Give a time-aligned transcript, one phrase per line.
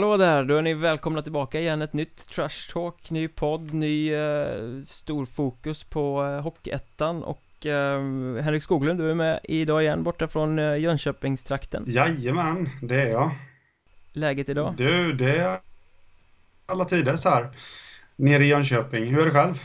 [0.00, 4.14] Hallå där, då är ni välkomna tillbaka igen, ett nytt Trash Talk, ny podd, ny
[4.14, 8.00] eh, stor fokus på eh, Hockeyettan och eh,
[8.42, 13.30] Henrik Skoglund, du är med idag igen borta från eh, Jönköpingstrakten Jajamän, det är jag.
[14.12, 14.74] Läget idag?
[14.76, 15.58] Du, det är
[16.66, 17.48] alla tider så här.
[18.16, 19.58] Nere i Jönköping, hur är det själv?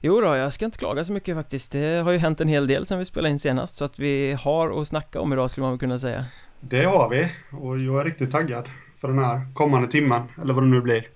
[0.00, 2.66] Jo då, jag ska inte klaga så mycket faktiskt, det har ju hänt en hel
[2.66, 5.66] del sen vi spelade in senast så att vi har att snacka om idag skulle
[5.66, 6.24] man kunna säga
[6.60, 8.68] Det har vi och jag är riktigt taggad
[9.06, 11.08] för den här kommande timmen, eller vad det nu blir.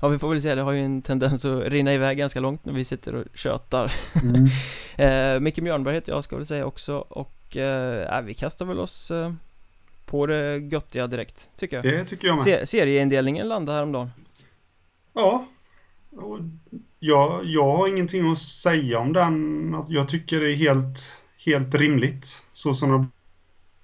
[0.00, 2.64] Ja, vi får väl säga, det har ju en tendens att rinna iväg ganska långt
[2.64, 3.92] när vi sitter och tjötar.
[4.22, 4.46] Mm.
[5.34, 9.10] eh, Micke Mjörnberg heter jag, ska väl säga också, och eh, vi kastar väl oss
[9.10, 9.32] eh,
[10.06, 11.84] på det göttiga direkt, tycker jag.
[11.84, 12.44] Det tycker jag med.
[12.44, 14.10] Se serieindelningen landade häromdagen.
[15.12, 15.46] Ja,
[16.16, 16.38] och
[16.98, 19.84] jag, jag har ingenting att säga om den.
[19.88, 20.98] Jag tycker det är helt,
[21.46, 23.06] helt rimligt så som det har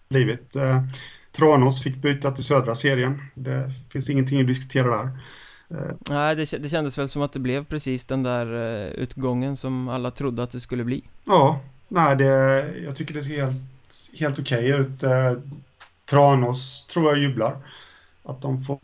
[0.09, 0.57] blivit.
[1.33, 3.23] Tranås fick byta till södra serien.
[3.35, 5.11] Det finns ingenting att diskutera där.
[6.09, 9.89] Nej, det, det kändes väl som att det blev precis den där eh, utgången som
[9.89, 11.05] alla trodde att det skulle bli.
[11.25, 13.57] Ja, nej, det, jag tycker det ser helt,
[14.19, 15.03] helt okej ut.
[15.03, 15.33] Eh,
[16.05, 17.57] Tranås tror jag jublar.
[18.23, 18.79] Att de får,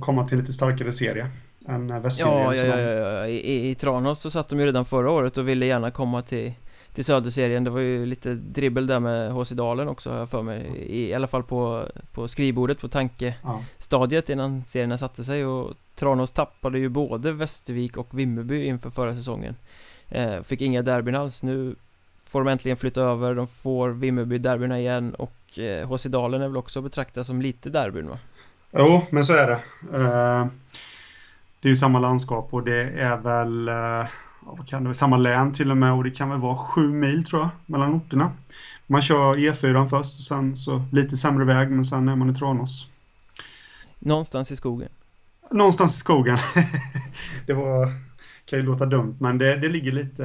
[0.00, 1.30] komma till lite starkare serie
[1.68, 2.38] än eh, Västserien.
[2.38, 3.26] Ja, ja, ja, ja.
[3.26, 6.22] I, i, i Tranås så satt de ju redan förra året och ville gärna komma
[6.22, 6.52] till
[6.94, 10.42] till Söderserien, det var ju lite dribbel där med HC Dalen också har jag för
[10.42, 10.66] mig.
[10.88, 15.46] I, i alla fall på, på skrivbordet på tankestadiet innan serierna satte sig.
[15.46, 19.56] Och Tranås tappade ju både Västervik och Vimmerby inför förra säsongen.
[20.08, 21.74] Eh, Fick inga derbyn alls, nu
[22.24, 25.14] får de äntligen flytta över, de får Vimmerby derbyna igen.
[25.14, 28.18] Och eh, HC Dalen är väl också betraktat som lite derbyn va?
[28.72, 29.60] Jo, men så är det.
[29.98, 30.46] Eh,
[31.60, 34.06] det är ju samma landskap och det är väl eh,
[34.56, 36.88] vad kan det vara, samma län till och med och det kan väl vara sju
[36.88, 38.32] mil tror jag mellan orterna.
[38.86, 42.34] Man kör E4 först och sen så lite sämre väg men sen är man i
[42.34, 42.88] Tranås.
[43.98, 44.88] Någonstans i skogen
[45.50, 46.38] Någonstans i skogen.
[47.46, 47.86] det var,
[48.44, 50.22] kan ju låta dumt men det, det ligger lite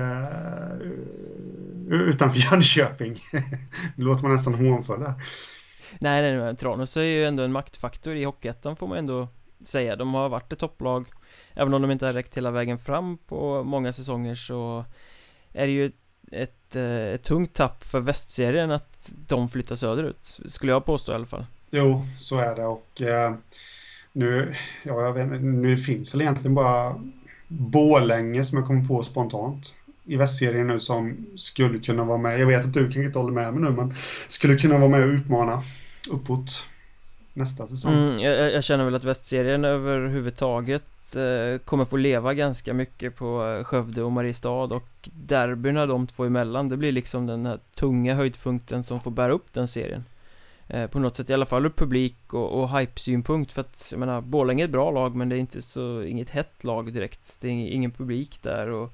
[1.89, 3.17] uh, utanför Jönköping.
[3.95, 5.13] det låter man nästan hånfull där.
[5.99, 9.27] Nej, nej, nej, Tranås är ju ändå en maktfaktor i Hockeyettan får man ändå
[9.61, 9.95] säga.
[9.95, 11.07] De har varit ett topplag,
[11.53, 14.85] även om de inte har räckt hela vägen fram på många säsonger så
[15.53, 15.91] är det ju
[16.31, 21.15] ett, eh, ett tungt tapp för västserien att de flyttar söderut, skulle jag påstå i
[21.15, 21.45] alla fall.
[21.71, 23.33] Jo, så är det och eh,
[24.11, 26.95] nu, ja, jag vet, nu finns väl egentligen bara
[27.47, 29.75] Borlänge som jag kommer på spontant
[30.05, 32.39] i västserien nu som skulle kunna vara med.
[32.39, 33.93] Jag vet att du kanske inte håller med mig nu men
[34.27, 35.63] skulle kunna vara med och utmana
[36.09, 36.65] uppåt
[37.33, 37.93] nästa säsong.
[37.93, 40.83] Mm, jag, jag känner väl att västserien överhuvudtaget
[41.15, 46.23] Eh, kommer få leva ganska mycket på eh, Skövde och Mariestad och derbyna de två
[46.23, 50.05] emellan, det blir liksom den här tunga höjdpunkten som får bära upp den serien.
[50.67, 53.99] Eh, på något sätt i alla fall ur publik och, och hype-synpunkt för att jag
[53.99, 57.37] menar Borlänge är ett bra lag men det är inte så, inget hett lag direkt
[57.41, 58.93] Det är ingen publik där och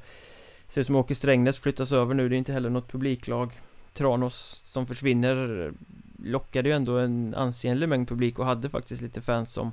[0.68, 3.60] Ser ut som Åke Strängnäs flyttas över nu, det är inte heller något publiklag
[3.94, 5.72] Tranås som försvinner
[6.24, 9.72] lockade ju ändå en ansenlig mängd publik och hade faktiskt lite fans som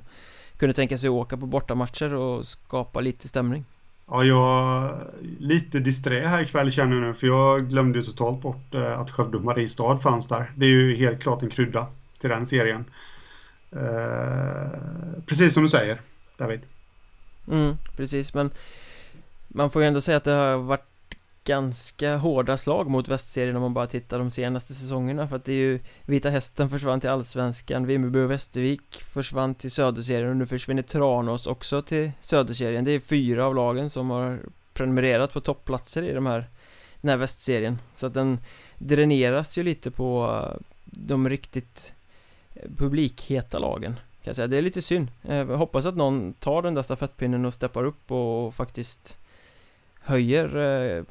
[0.57, 3.65] kunde tänka sig att åka på bortamatcher och skapa lite stämning
[4.09, 8.41] Ja, jag är lite disträ här ikväll känner jag nu för jag glömde ju totalt
[8.41, 10.51] bort eh, att Skövde och Mariestad fanns där.
[10.55, 11.87] Det är ju helt klart en krydda
[12.19, 12.85] till den serien.
[13.71, 16.01] Eh, precis som du säger,
[16.37, 16.61] David.
[17.51, 18.51] Mm, precis men
[19.47, 20.85] Man får ju ändå säga att det har varit
[21.47, 25.51] ganska hårda slag mot västserien om man bara tittar de senaste säsongerna för att det
[25.51, 30.45] är ju Vita Hästen försvann till Allsvenskan, Vimmerby och Västervik försvann till Söderserien och nu
[30.45, 34.39] försvinner Tranås också till Söderserien Det är fyra av lagen som har
[34.73, 36.49] prenumererat på toppplatser i de här
[37.01, 38.39] Den här västserien så att den
[38.75, 41.93] dräneras ju lite på eh, de riktigt
[42.53, 44.47] eh, publikheta lagen kan jag säga.
[44.47, 45.07] Det är lite synd.
[45.23, 49.17] Eh, jag hoppas att någon tar den där stafettpinnen och steppar upp och faktiskt
[49.99, 51.05] höjer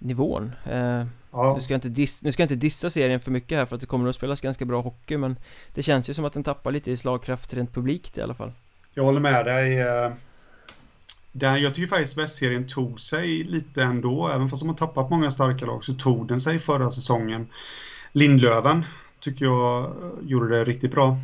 [0.00, 0.52] nivån.
[0.70, 3.58] Eh, Ja, nu, ska jag inte diss, nu ska jag inte dissa serien för mycket
[3.58, 5.36] här för att det kommer att spelas ganska bra hockey men
[5.74, 8.52] det känns ju som att den tappar lite i slagkraft rent publikt i alla fall.
[8.94, 9.78] jag håller med dig.
[9.80, 10.12] eh,
[11.32, 14.28] Där, jag tycker faktiskt västserien tog sig lite ändå.
[14.28, 17.48] Även fast de har tappat många starka lag så tog den sig förra säsongen.
[18.12, 18.84] Lindlöven
[19.20, 19.90] tycker jag eh,
[20.22, 21.16] gjorde det riktigt bra.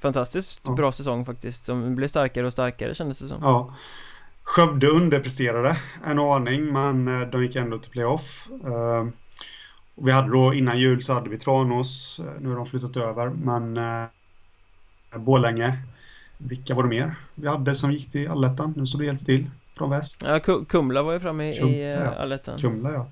[0.00, 0.72] Fantastiskt Ja.
[0.72, 3.38] bra säsong faktiskt, som blev starkare och starkare kändes det som.
[3.42, 3.74] Ja.
[4.48, 8.48] Skövde underpresterade en aning, men eh, de gick ändå till playoff.
[8.64, 9.06] Eh,
[9.94, 12.96] och vi hade då innan jul så hade vi Tranås, eh, nu har de flyttat
[12.96, 13.78] över, men
[15.16, 15.78] Borlänge,
[16.38, 18.74] vilka var det mer vi hade som gick till allettan?
[18.76, 19.50] Nu står det helt still.
[19.76, 20.22] från väst.
[20.26, 22.10] Ja, Kumla var ju framme i, Kum, i ja.
[22.10, 22.58] allettan.
[22.58, 23.06] Kumla ja.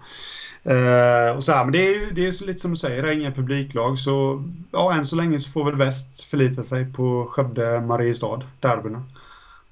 [0.72, 3.08] Eh, och så här, men det är ju det är lite som du säger, det
[3.08, 7.26] är inga publiklag så ja, än så länge så får väl väst förlita sig på
[7.30, 9.02] Skövde, Mariestad, derbyna.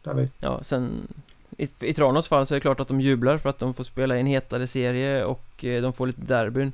[0.03, 0.31] Där vi.
[0.41, 1.09] Ja, sen
[1.59, 3.85] i, i Tranås fall så är det klart att de jublar för att de får
[3.85, 6.73] spela i en hetare serie och eh, de får lite derbyn.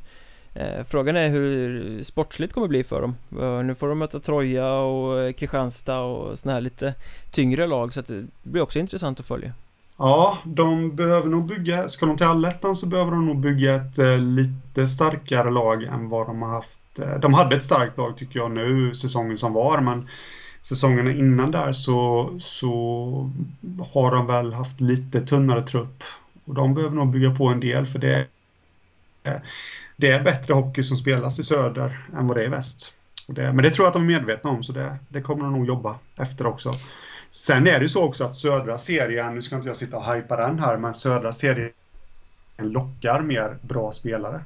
[0.55, 3.17] Eh, Frågan är hur sportsligt kommer bli för dem.
[3.41, 6.95] Eh, nu får de möta Troja och eh, Kristianstad och sådana här lite
[7.31, 9.53] tyngre lag så att det blir också intressant att följa.
[9.97, 13.99] Ja, de behöver nog bygga, ska de till allettan så behöver de nog bygga ett
[14.21, 16.73] lite starkare lag än vad de har haft.
[17.21, 20.09] De hade ett starkt lag tycker jag nu säsongen som var, men
[20.63, 23.31] säsongerna innan där så, så
[23.93, 26.05] har de väl haft lite tunnare trupp.
[26.45, 28.27] Och de behöver nog bygga på en del för det,
[29.97, 32.93] det är bättre hockey som spelas i söder än vad det är i väst.
[33.27, 35.53] Det, men det tror jag att de är medvetna om så det, det kommer de
[35.53, 36.73] nog jobba efter också.
[37.31, 40.03] Sen är det ju så också att södra serien, nu ska inte jag sitta och
[40.03, 41.71] hajpa den här, men södra serien
[42.59, 44.45] lockar mer bra spelare.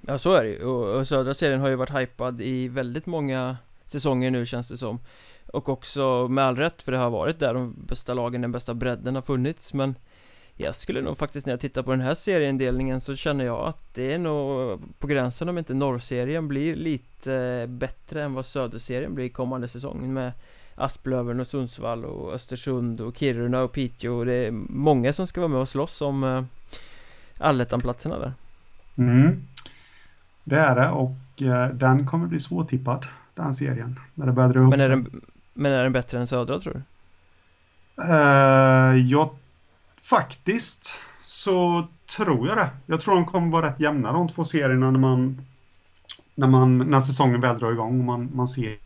[0.00, 3.56] Ja så är det ju, och södra serien har ju varit hypad i väldigt många
[3.86, 4.98] säsonger nu känns det som.
[5.52, 8.74] Och också med all rätt för det har varit där de bästa lagen, den bästa
[8.74, 9.94] bredden har funnits men
[10.58, 13.94] Jag skulle nog faktiskt när jag tittar på den här serieindelningen så känner jag att
[13.94, 19.28] det är nog på gränsen om inte norrserien blir lite bättre än vad söderserien blir
[19.28, 20.32] kommande säsong med
[20.74, 24.18] Asplöven och Sundsvall och Östersund och Kiruna och Piteå.
[24.18, 26.44] Och det är många som ska vara med och slåss om eh,
[27.38, 28.32] allettanplatserna där.
[28.96, 29.42] Mm.
[30.44, 33.06] Det är det och eh, den kommer bli svårtippad
[33.36, 35.20] den serien när det börjar dra men är, den,
[35.54, 36.82] men är den bättre än södra tror du?
[38.02, 39.34] Uh, ja,
[40.02, 41.86] faktiskt så
[42.16, 42.70] tror jag det.
[42.86, 45.46] Jag tror de kommer vara rätt jämna de två serierna när man
[46.34, 48.76] när, man, när säsongen väl drar igång och man, man ser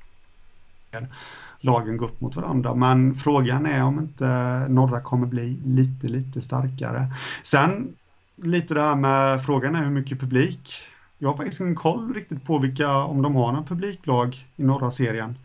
[1.61, 2.75] lagen gå upp mot varandra.
[2.75, 4.26] Men frågan är om inte
[4.69, 7.06] norra kommer bli lite, lite starkare.
[7.43, 7.94] Sen
[8.37, 10.73] lite det här med frågan är hur mycket publik.
[11.22, 14.90] Jag har faktiskt ingen koll riktigt på vilka, om de har någon publiklag i norra
[14.90, 15.38] serien.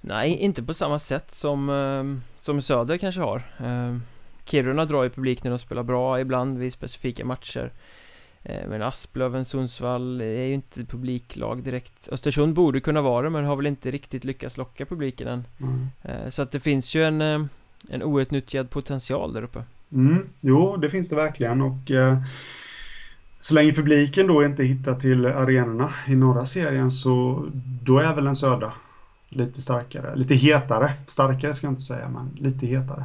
[0.00, 3.42] Nej, inte på samma sätt som, eh, som Söder kanske har.
[3.58, 3.96] Eh,
[4.44, 7.72] Kiruna drar ju publik när de spelar bra ibland vid specifika matcher.
[8.42, 13.44] Eh, men Asplöven, Sundsvall är ju inte publiklag direkt Östersund borde kunna vara det men
[13.44, 16.30] har väl inte riktigt lyckats locka publiken än mm.
[16.30, 17.20] Så att det finns ju en,
[17.90, 19.62] en outnyttjad potential där uppe
[19.92, 22.18] mm, Jo, det finns det verkligen och eh,
[23.40, 27.46] så länge publiken då inte hittar till arenorna i norra serien så
[27.82, 28.72] då är väl den södra
[29.28, 30.92] lite starkare, lite hetare.
[31.06, 33.04] Starkare ska jag inte säga, men lite hetare.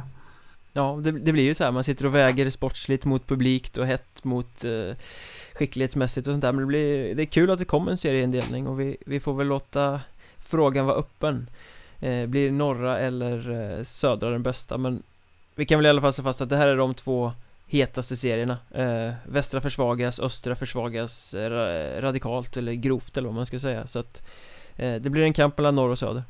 [0.72, 3.86] Ja, det, det, blir ju så här, man sitter och väger sportsligt mot publikt och
[3.86, 4.96] hett mot eh,
[5.54, 8.66] skicklighetsmässigt och sånt där Men det, blir, det är kul att det kommer en serieindelning
[8.66, 10.00] och vi, vi får väl låta
[10.38, 11.50] frågan vara öppen
[12.00, 14.78] eh, Blir norra eller eh, södra den bästa?
[14.78, 15.02] Men
[15.54, 17.32] vi kan väl i alla fall slå fast att det här är de två
[17.66, 23.58] hetaste serierna eh, Västra försvagas, östra försvagas eh, radikalt eller grovt eller vad man ska
[23.58, 24.22] säga Så att
[24.76, 26.22] eh, det blir en kamp mellan norr och söder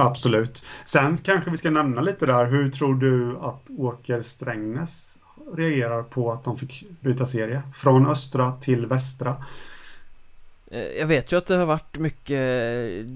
[0.00, 0.64] Absolut.
[0.84, 2.44] Sen kanske vi ska nämna lite där.
[2.44, 5.18] Hur tror du att Åker Strängnäs
[5.54, 7.62] reagerar på att de fick byta serie?
[7.76, 9.36] Från östra till västra.
[10.70, 12.38] Eh, jag vet ju att det har varit mycket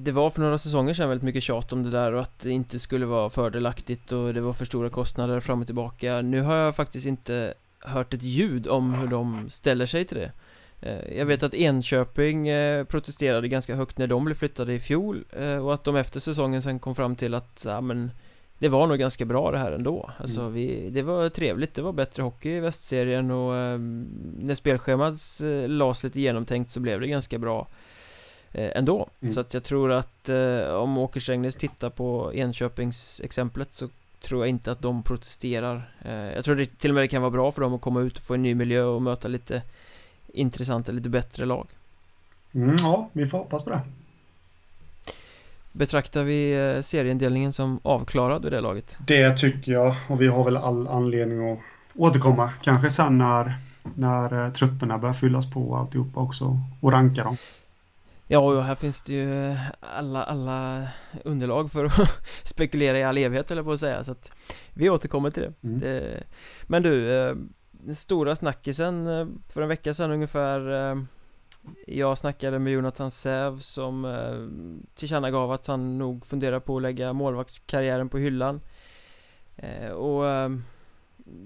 [0.05, 2.51] Det var för några säsonger sedan väldigt mycket tjat om det där och att det
[2.51, 6.23] inte skulle vara fördelaktigt och det var för stora kostnader fram och tillbaka.
[6.23, 10.33] Nu har jag faktiskt inte hört ett ljud om hur de ställer sig till det.
[10.81, 15.25] Eh, jag vet att Enköping eh, protesterade ganska högt när de blev flyttade i fjol
[15.63, 18.11] och att de efter säsongen sen kom fram till att ja, men
[18.63, 20.53] det var nog ganska bra det här ändå Alltså mm.
[20.53, 23.81] vi, det var trevligt, det var bättre hockey i västserien och
[24.39, 27.67] när spelschemat lades lite genomtänkt så blev det ganska bra
[28.53, 29.35] ändå mm.
[29.35, 30.29] Så att jag tror att
[30.73, 33.89] om Åker Strängnäs tittar på Enköpings exemplet så
[34.21, 35.93] tror jag inte att de protesterar
[36.35, 38.17] Jag tror det till och med det kan vara bra för dem att komma ut
[38.17, 39.63] och få en ny miljö och möta lite
[40.27, 41.67] intressanta, lite bättre lag.
[42.53, 43.81] Mm, ja, vi får hoppas på det.
[45.73, 48.99] Betraktar vi eh, serieindelningen som avklarad vid det laget?
[49.07, 51.59] Det tycker jag och vi har väl all anledning att
[51.95, 53.55] återkomma kanske sen när,
[53.95, 57.37] när eh, trupperna börjar fyllas på och alltihopa också och ranka dem.
[58.27, 60.89] Ja, och här finns det ju eh, alla, alla
[61.25, 61.93] underlag för att
[62.43, 64.33] spekulera i all evighet eller på att säga så att
[64.75, 65.69] vi återkommer till det.
[65.69, 65.81] Mm.
[65.81, 66.23] det
[66.67, 67.09] men du,
[67.71, 71.03] den stora snackisen eh, för en vecka sedan ungefär eh,
[71.87, 77.13] jag snackade med Jonathan Säv som eh, tillkännagav att han nog funderar på att lägga
[77.13, 78.61] målvaktskarriären på hyllan.
[79.57, 80.51] Eh, och eh,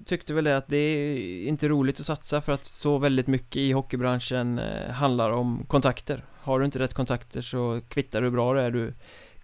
[0.05, 3.57] tyckte väl det att det är inte roligt att satsa för att så väldigt mycket
[3.57, 6.25] i hockeybranschen eh, handlar om kontakter.
[6.41, 8.95] Har du inte rätt kontakter så kvittar du hur bra det är du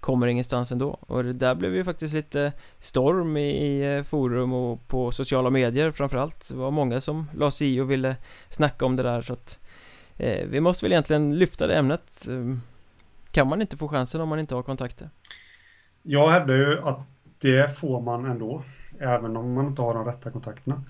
[0.02, 0.88] kommer ingenstans ändå.
[1.00, 6.49] Och det där blev ju faktiskt lite storm i forum och på sociala medier framförallt.
[6.49, 8.17] Det var många som la sig i och ville
[8.49, 9.62] snacka om det där så att eh,
[10.49, 12.57] vi måste väl egentligen lyfta det ämnet eh,
[13.31, 15.11] Kan man inte få chansen om man inte har kontakter?
[16.02, 17.00] Jag hävdar ju att
[17.38, 18.62] det får man ändå
[18.99, 20.85] Även om man inte har de rätta kontakterna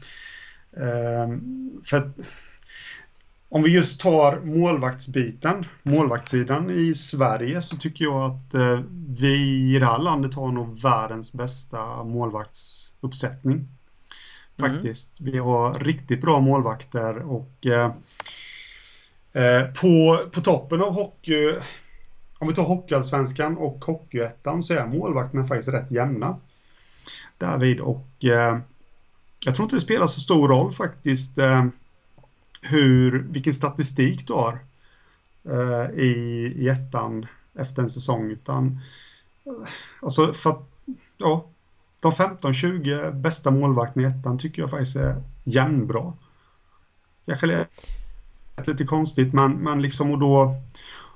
[0.72, 1.28] eh,
[1.84, 2.12] För
[3.48, 9.34] om vi just tar målvaktsbiten, målvaktssidan i Sverige så tycker jag att eh, vi
[9.74, 13.54] i det här landet har nog världens bästa målvaktsuppsättning.
[13.54, 13.68] Mm.
[14.58, 15.20] Faktiskt.
[15.20, 15.32] Mm.
[15.32, 17.66] Vi har riktigt bra målvakter och
[19.32, 21.58] eh, på, på toppen av hockey,
[22.38, 26.38] om vi tar Hockeyallsvenskan och Hockeyettan så är målvakterna faktiskt rätt jämna.
[27.38, 28.58] David och eh,
[29.44, 31.66] jag tror inte det spelar så stor roll faktiskt eh,
[32.62, 34.58] hur, vilken statistik du har
[35.44, 36.12] eh, i,
[36.56, 38.30] i ettan efter en säsong.
[38.30, 38.80] Utan,
[39.44, 39.52] eh,
[40.02, 40.68] alltså för att,
[41.18, 41.48] ja,
[42.00, 46.12] de 15-20 bästa målvakterna i ettan tycker jag faktiskt är jämnbra.
[47.26, 47.66] Kanske
[48.68, 50.54] lite konstigt, men, men liksom och då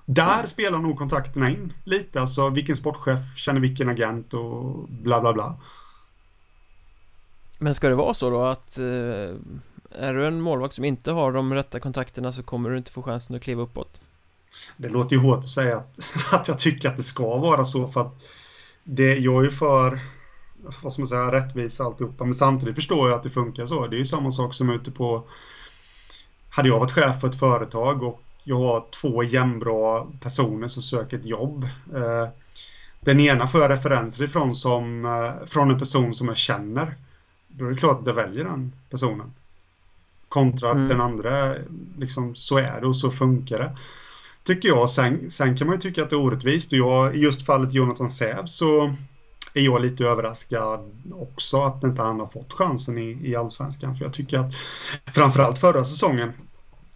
[0.05, 5.33] där spelar nog kontakterna in lite, alltså vilken sportchef känner vilken agent och bla bla
[5.33, 5.57] bla.
[7.59, 8.85] Men ska det vara så då att eh,
[9.91, 13.03] är du en målvakt som inte har de rätta kontakterna så kommer du inte få
[13.03, 14.01] chansen att kliva uppåt.
[14.77, 16.01] Det låter ju hårt att säga att,
[16.33, 18.23] att jag tycker att det ska vara så för att
[18.85, 20.01] det, jag är ju för
[20.83, 22.25] vad ska man säga, rättvisa alltihopa.
[22.25, 23.87] Men samtidigt förstår jag att det funkar så.
[23.87, 25.29] Det är ju samma sak som ute på
[26.57, 31.19] hade jag varit chef för ett företag och jag har två jämnbra personer som söker
[31.19, 31.65] ett jobb.
[31.95, 32.29] Eh,
[33.01, 36.95] den ena får jag referenser ifrån som, eh, från en person som jag känner.
[37.49, 39.33] Då är det klart att jag väljer den personen.
[40.29, 40.89] Kontra mm.
[40.89, 41.55] den andra,
[41.99, 43.77] liksom så är det och så funkar det.
[44.45, 44.91] Tycker jag.
[44.91, 47.75] Sen, sen kan man ju tycka att det är orättvist och jag, i just fallet
[47.75, 48.95] Jonathan Säv så
[49.57, 50.81] är jag lite överraskad
[51.13, 53.97] också att inte han har fått chansen i, i allsvenskan.
[53.97, 54.55] För jag tycker att
[55.15, 56.33] framförallt förra säsongen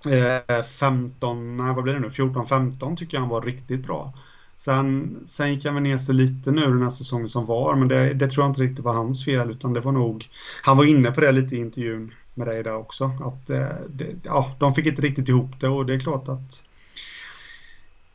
[0.07, 4.13] eh, 15, nej vad blir det nu, 14-15 tycker jag han var riktigt bra.
[4.55, 7.89] Sen, sen gick han väl ner sig lite nu den här säsongen som var, men
[7.89, 10.29] det, det tror jag inte riktigt var hans fel, utan det var nog,
[10.63, 13.05] han var inne på det lite i intervjun med dig där också.
[13.05, 16.63] Att eh, det, ja, de fick inte riktigt ihop det och det är klart att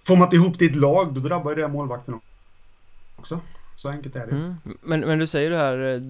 [0.03, 2.19] får man inte ihop det i ett lag då drabbar ju det målvakten
[3.15, 3.39] också.
[3.75, 4.31] Så enkelt är det.
[4.31, 4.55] Mm.
[4.81, 6.01] Men, men du säger det här, eh,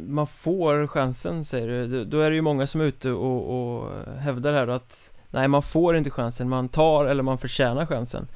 [0.00, 2.04] man får chansen säger du.
[2.04, 5.62] Då är det ju många som är ute och, och hävdar här att nej, man
[5.62, 8.28] får inte chansen, man tar eller man förtjänar chansen.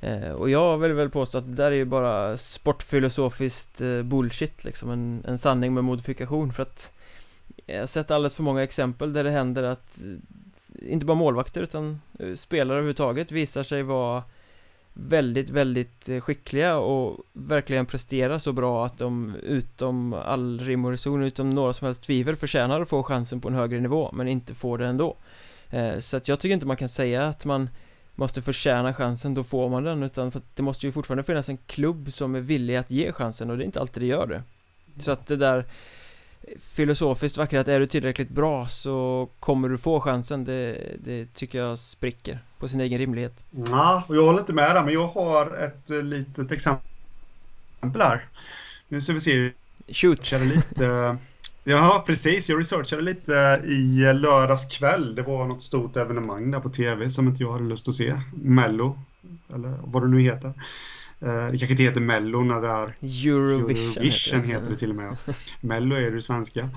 [0.00, 4.64] Eh, och jag vill väl påstå att det där är ju bara sportfilosofiskt eh, bullshit
[4.64, 6.92] liksom, en, en sanning med modifikation för att
[7.66, 11.62] jag har sett alldeles för många exempel där det händer att eh, inte bara målvakter
[11.62, 14.22] utan eh, spelare överhuvudtaget visar sig vara
[15.08, 20.90] väldigt, väldigt eh, skickliga och verkligen presterar så bra att de utom all rim och
[20.90, 24.28] reson, utom några som helst tvivel förtjänar att få chansen på en högre nivå men
[24.28, 25.16] inte får det ändå.
[25.98, 27.68] Så att jag tycker inte man kan säga att man
[28.14, 31.48] måste förtjäna chansen, då får man den utan för att det måste ju fortfarande finnas
[31.48, 34.26] en klubb som är villig att ge chansen och det är inte alltid det gör
[34.26, 34.42] det.
[35.02, 35.64] Så att det där
[36.60, 41.58] filosofiskt vackert att är du tillräckligt bra så kommer du få chansen det, det tycker
[41.58, 45.06] jag spricker på sin egen rimlighet Ja, och jag håller inte med där men jag
[45.06, 46.82] har ett eh, litet exempel
[48.02, 48.28] här
[48.88, 49.52] Nu ska vi se
[49.88, 51.16] Shoot lite
[51.64, 52.48] Ja, precis.
[52.48, 55.14] Jag researchade lite i lördags kväll.
[55.14, 58.20] Det var något stort evenemang där på tv som inte jag hade lust att se.
[58.34, 58.98] Mello,
[59.54, 60.52] eller vad det nu heter.
[61.20, 62.94] Eh, det kanske inte heter Mello när det är
[63.26, 64.76] Eurovision, Eurovision heter, det.
[64.76, 65.16] till och med.
[65.60, 66.68] Mello är det svenska.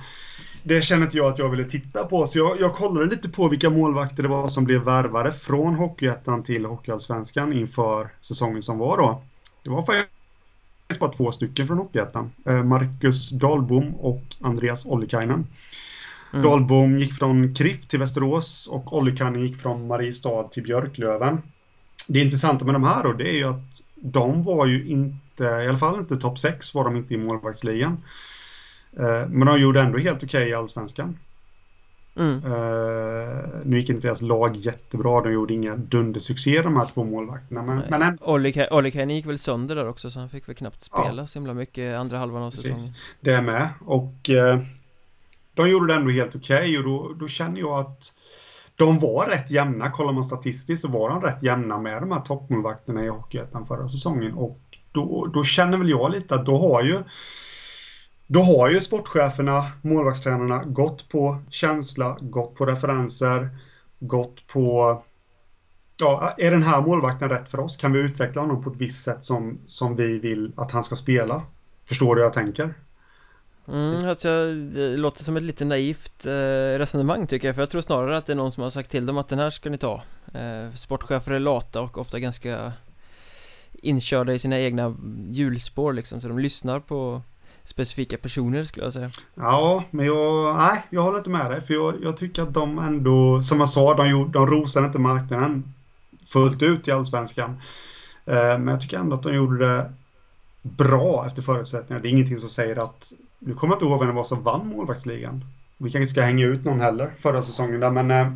[0.63, 3.49] Det känner inte jag att jag ville titta på, så jag, jag kollade lite på
[3.49, 8.97] vilka målvakter det var som blev värvade från Hockeyettan till Hockeyallsvenskan inför säsongen som var
[8.97, 9.23] då.
[9.63, 12.31] Det var faktiskt bara två stycken från Hockeyettan.
[12.45, 15.47] Eh, Marcus Dahlbom och Andreas Ollikainen.
[16.33, 16.45] Mm.
[16.45, 21.41] Dahlbom gick från KRIF till Västerås och Ollikainen gick från Mariestad till Björklöven.
[22.07, 25.67] Det intressanta med de här då, det är ju att de var ju inte, i
[25.67, 28.03] alla fall inte topp 6 var de inte i målvaktsligan.
[28.97, 31.17] Eh, men de gjorde ändå helt okej okay i allsvenskan.
[32.15, 32.45] Mm.
[32.45, 37.63] Uh, nu gick inte deras lag jättebra, de gjorde inga dundersuccé de här två målvakterna
[37.63, 38.17] men, men.
[38.71, 41.27] Ollikainen gick väl sönder där också så han fick väl knappt spela ja.
[41.27, 42.65] så himla mycket andra halvan av Precis.
[42.65, 44.59] säsongen Det är med och uh,
[45.53, 48.13] de gjorde det ändå helt okej okay, och då, då känner jag att
[48.75, 52.21] de var rätt jämna, kollar man statistiskt så var de rätt jämna med de här
[52.21, 54.59] toppmålvakterna i Hockeyettan förra säsongen och
[54.91, 56.99] då, då känner väl jag lite att då har ju
[58.27, 63.57] då har ju sportcheferna, målvaktstränarna, gått på känsla, gått på referenser,
[63.99, 65.01] gått på
[65.97, 67.77] ja, är den här målvakten rätt för oss?
[67.77, 70.95] Kan vi utveckla honom på ett visst sätt som, som vi vill att han ska
[70.95, 71.41] spela?
[71.85, 72.73] Förstår du hur jag tänker?
[73.67, 77.55] Mm, alltså, det låter som ett lite naivt eh, resonemang tycker jag.
[77.55, 79.39] För jag tror snarare att det är någon som har sagt till dem att den
[79.39, 80.01] här ska ni ta.
[80.33, 82.73] Eh, Sportchefer är lata och ofta ganska
[83.71, 84.95] inkörda i sina egna
[85.29, 86.21] hjulspår liksom.
[86.21, 87.21] Så de lyssnar på
[87.63, 89.09] specifika personer skulle jag säga.
[89.35, 91.61] Ja, men jag, nej, jag håller inte med dig.
[91.61, 95.73] För jag, jag tycker att de ändå, som jag sa, de, de rosade inte marknaden
[96.27, 97.61] fullt ut i Allsvenskan.
[98.25, 99.93] Eh, Men jag tycker ändå att de gjorde det
[100.63, 104.07] bra efter förutsättningarna Det är ingenting som säger att nu kommer jag inte ihåg vem
[104.07, 105.45] det var som vann målvaktsligan.
[105.77, 108.31] Vi kanske inte ska hänga ut någon heller förra säsongen där, men eh,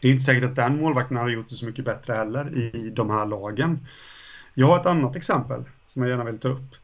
[0.00, 2.90] det är inte säkert att den målvakten hade gjort det så mycket bättre heller i
[2.90, 3.86] de här lagen.
[4.54, 6.76] Jag har ett annat exempel som jag gärna vill ta upp.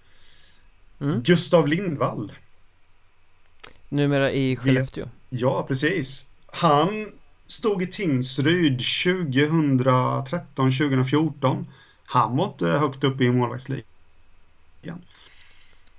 [1.01, 1.23] Mm.
[1.23, 2.33] Gustav Lindvall.
[3.89, 5.09] Numera i Skellefteå.
[5.29, 6.27] Ja, precis.
[6.47, 7.07] Han
[7.47, 11.65] stod i Tingsryd 2013-2014.
[12.05, 13.85] Han var inte högt upp i målvaktsligan.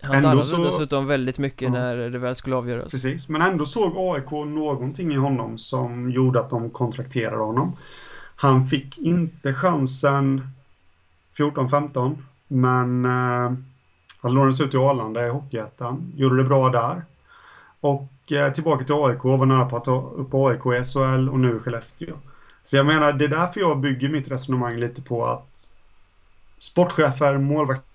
[0.03, 0.63] Han darrade så...
[0.63, 1.69] dessutom väldigt mycket ja.
[1.69, 2.91] när det väl skulle avgöras.
[2.91, 7.75] Precis, men ändå såg AIK någonting i honom som gjorde att de kontrakterade honom.
[8.36, 10.48] Han fick inte chansen
[11.38, 12.17] 14-15,
[12.48, 13.51] men eh,
[14.21, 17.03] han lånades ut till Arlanda i Hockeyettan, gjorde det bra där.
[17.79, 21.39] Och eh, tillbaka till AIK, var nära på att ta upp AIK i SHL och
[21.39, 22.15] nu i Skellefteå.
[22.63, 25.71] Så jag menar, det är därför jag bygger mitt resonemang lite på att
[26.57, 27.88] sportchefer, målvakter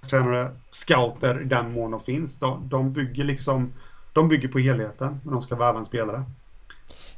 [0.00, 2.38] tränare, scouter i den mån de finns.
[2.38, 3.72] De, de bygger liksom,
[4.12, 6.24] de bygger på helheten när de ska värva en spelare.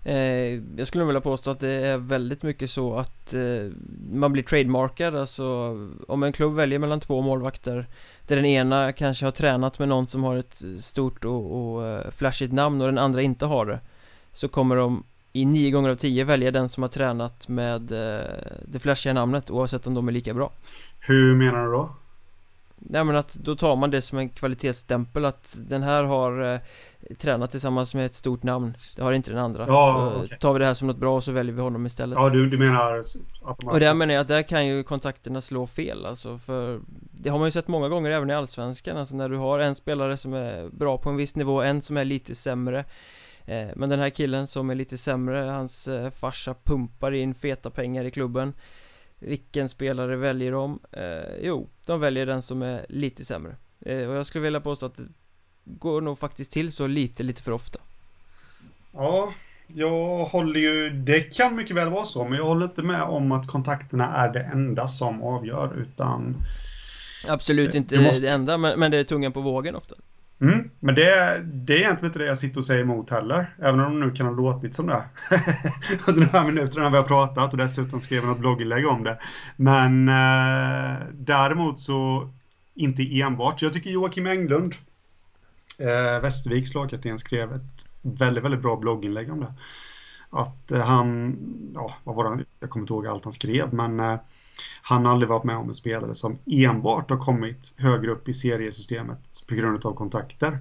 [0.05, 3.71] Eh, jag skulle vilja påstå att det är väldigt mycket så att eh,
[4.13, 5.45] man blir trademarkad, alltså
[6.09, 7.87] om en klubb väljer mellan två målvakter
[8.27, 12.11] där den ena kanske har tränat med någon som har ett stort och, och uh,
[12.11, 13.81] flashigt namn och den andra inte har det
[14.33, 18.21] så kommer de i nio gånger av tio välja den som har tränat med uh,
[18.67, 20.53] det flashiga namnet oavsett om de är lika bra.
[21.01, 21.91] Hur menar du då?
[22.85, 26.61] Nej men att då tar man det som en kvalitetsstämpel att den här har eh,
[27.19, 28.77] tränat tillsammans med ett stort namn.
[28.97, 29.67] Det har inte den andra.
[29.67, 30.39] Ja, okay.
[30.39, 32.19] tar vi det här som något bra och så väljer vi honom istället.
[32.19, 32.99] Ja du, du menar
[33.45, 33.65] att.
[33.65, 37.39] Och där menar jag att där kan ju kontakterna slå fel alltså för Det har
[37.39, 40.35] man ju sett många gånger även i Allsvenskan alltså när du har en spelare som
[40.35, 42.85] är bra på en viss nivå, en som är lite sämre.
[43.45, 47.71] Eh, Men den här killen som är lite sämre, hans eh, farsa pumpar in feta
[47.71, 48.53] pengar i klubben
[49.27, 50.79] vilken spelare väljer de?
[50.93, 53.57] Eh, jo, de väljer den som är lite sämre.
[53.81, 55.09] Eh, Och jag skulle vilja påstå att det
[55.65, 57.79] går nog faktiskt till så lite, lite för ofta.
[58.93, 59.33] Ja,
[59.67, 63.33] jag håller ju, det kan mycket väl vara så, men jag håller inte med om
[63.33, 66.37] att kontakterna är det enda som avgör, utan
[67.29, 68.27] Absolut inte måste...
[68.27, 69.95] det enda, men, men det är tungan på vågen ofta
[70.41, 73.55] Mm, men det, det är egentligen inte det jag sitter och säger emot heller.
[73.59, 75.05] Även om det nu kan ha låtit som det.
[76.07, 79.19] Under de här minuterna vi har pratat och dessutom skrev något blogginlägg om det.
[79.57, 82.31] Men eh, däremot så
[82.75, 83.63] inte enbart.
[83.63, 84.75] Jag tycker Joakim Englund,
[85.79, 89.53] eh, Västerviks lagkapten, skrev ett väldigt, väldigt bra blogginlägg om det.
[90.31, 91.37] Att eh, han,
[91.75, 94.19] ja, vad var det, jag kommer inte ihåg allt han skrev, men eh,
[94.83, 98.35] han har aldrig varit med om en spelare som enbart har kommit högre upp i
[98.35, 100.59] seriesystemet på grund av kontakter.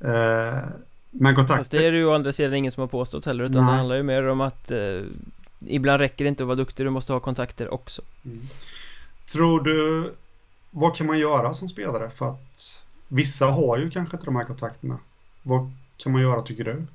[0.00, 0.68] Eh,
[1.10, 1.56] men kontakter...
[1.56, 3.72] Fast det är det ju å andra sidan ingen som har påstått heller utan Nej.
[3.72, 5.00] det handlar ju mer om att eh,
[5.66, 8.02] ibland räcker det inte att vara duktig, du måste ha kontakter också.
[8.24, 8.40] Mm.
[9.32, 10.12] Tror du,
[10.70, 14.44] vad kan man göra som spelare för att vissa har ju kanske inte de här
[14.44, 14.98] kontakterna.
[15.42, 16.86] Vad kan man göra tycker du?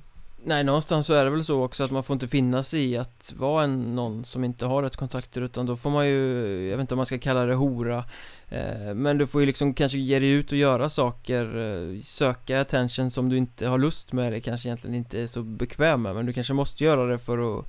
[0.47, 2.97] Nej, någonstans så är det väl så också att man får inte finna sig i
[2.97, 6.77] att vara en, någon som inte har rätt kontakter utan då får man ju, jag
[6.77, 8.03] vet inte om man ska kalla det hora
[8.49, 12.61] eh, Men du får ju liksom kanske ge dig ut och göra saker, eh, söka
[12.61, 16.15] attention som du inte har lust med eller kanske egentligen inte är så bekväm med
[16.15, 17.65] men du kanske måste göra det för att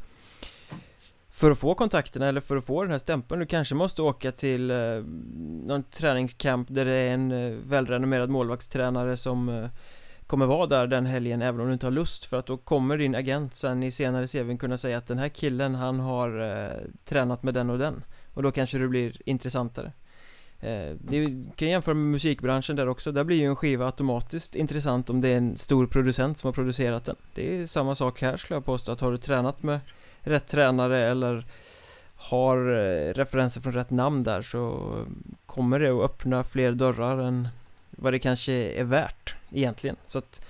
[1.30, 3.40] för att få kontakterna eller för att få den här stämpeln.
[3.40, 4.76] Du kanske måste åka till eh,
[5.66, 9.68] någon träningscamp där det är en eh, välrenommerad målvaktstränare som eh,
[10.28, 12.98] kommer vara där den helgen även om du inte har lust för att då kommer
[12.98, 16.72] din agent sen i senare CVn kunna säga att den här killen han har eh,
[17.04, 18.04] tränat med den och den.
[18.34, 19.92] Och då kanske det blir intressantare.
[20.60, 25.10] Eh, Du kan jämföra med musikbranschen där också, där blir ju en skiva automatiskt intressant
[25.10, 27.16] om det är en stor producent som har producerat den.
[27.34, 29.80] Det är samma sak här skulle jag påstå att har du tränat med
[30.20, 31.46] rätt tränare eller
[32.14, 34.94] har eh, referenser från rätt namn där så
[35.46, 37.48] kommer det att öppna fler dörrar än
[37.90, 40.40] vad det kanske är värt egentligen så att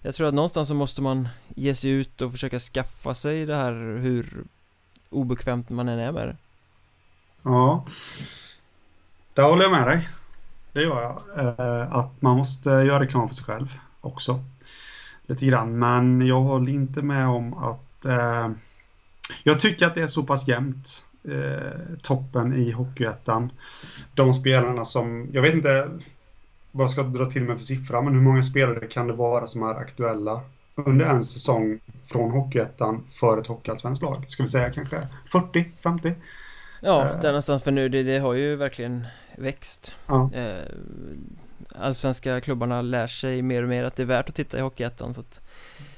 [0.00, 3.54] jag tror att någonstans så måste man ge sig ut och försöka skaffa sig det
[3.54, 4.44] här hur
[5.10, 6.36] obekvämt man än är med det.
[7.42, 7.86] Ja,
[9.34, 10.08] där håller jag med dig.
[10.72, 11.38] Det gör jag.
[11.38, 14.44] Eh, att man måste göra reklam för sig själv också.
[15.26, 15.78] Lite grann.
[15.78, 18.50] Men jag håller inte med om att eh,
[19.42, 21.04] Jag tycker att det är så pass jämnt.
[21.24, 23.52] Eh, toppen i Hockeyettan.
[24.14, 25.90] De spelarna som, jag vet inte
[26.76, 29.46] vad jag ska dra till med för siffra, men hur många spelare kan det vara
[29.46, 30.40] som är aktuella
[30.74, 34.24] under en säsong från Hockeyettan för ett Hockeyallsvenskt lag?
[34.28, 36.14] Ska vi säga kanske 40, 50?
[36.80, 39.94] Ja, uh, där någonstans för nu, det, det har ju verkligen växt.
[40.06, 40.30] Ja.
[40.36, 40.54] Uh,
[41.74, 45.14] allsvenska klubbarna lär sig mer och mer att det är värt att titta i Hockeyettan
[45.14, 45.40] så att,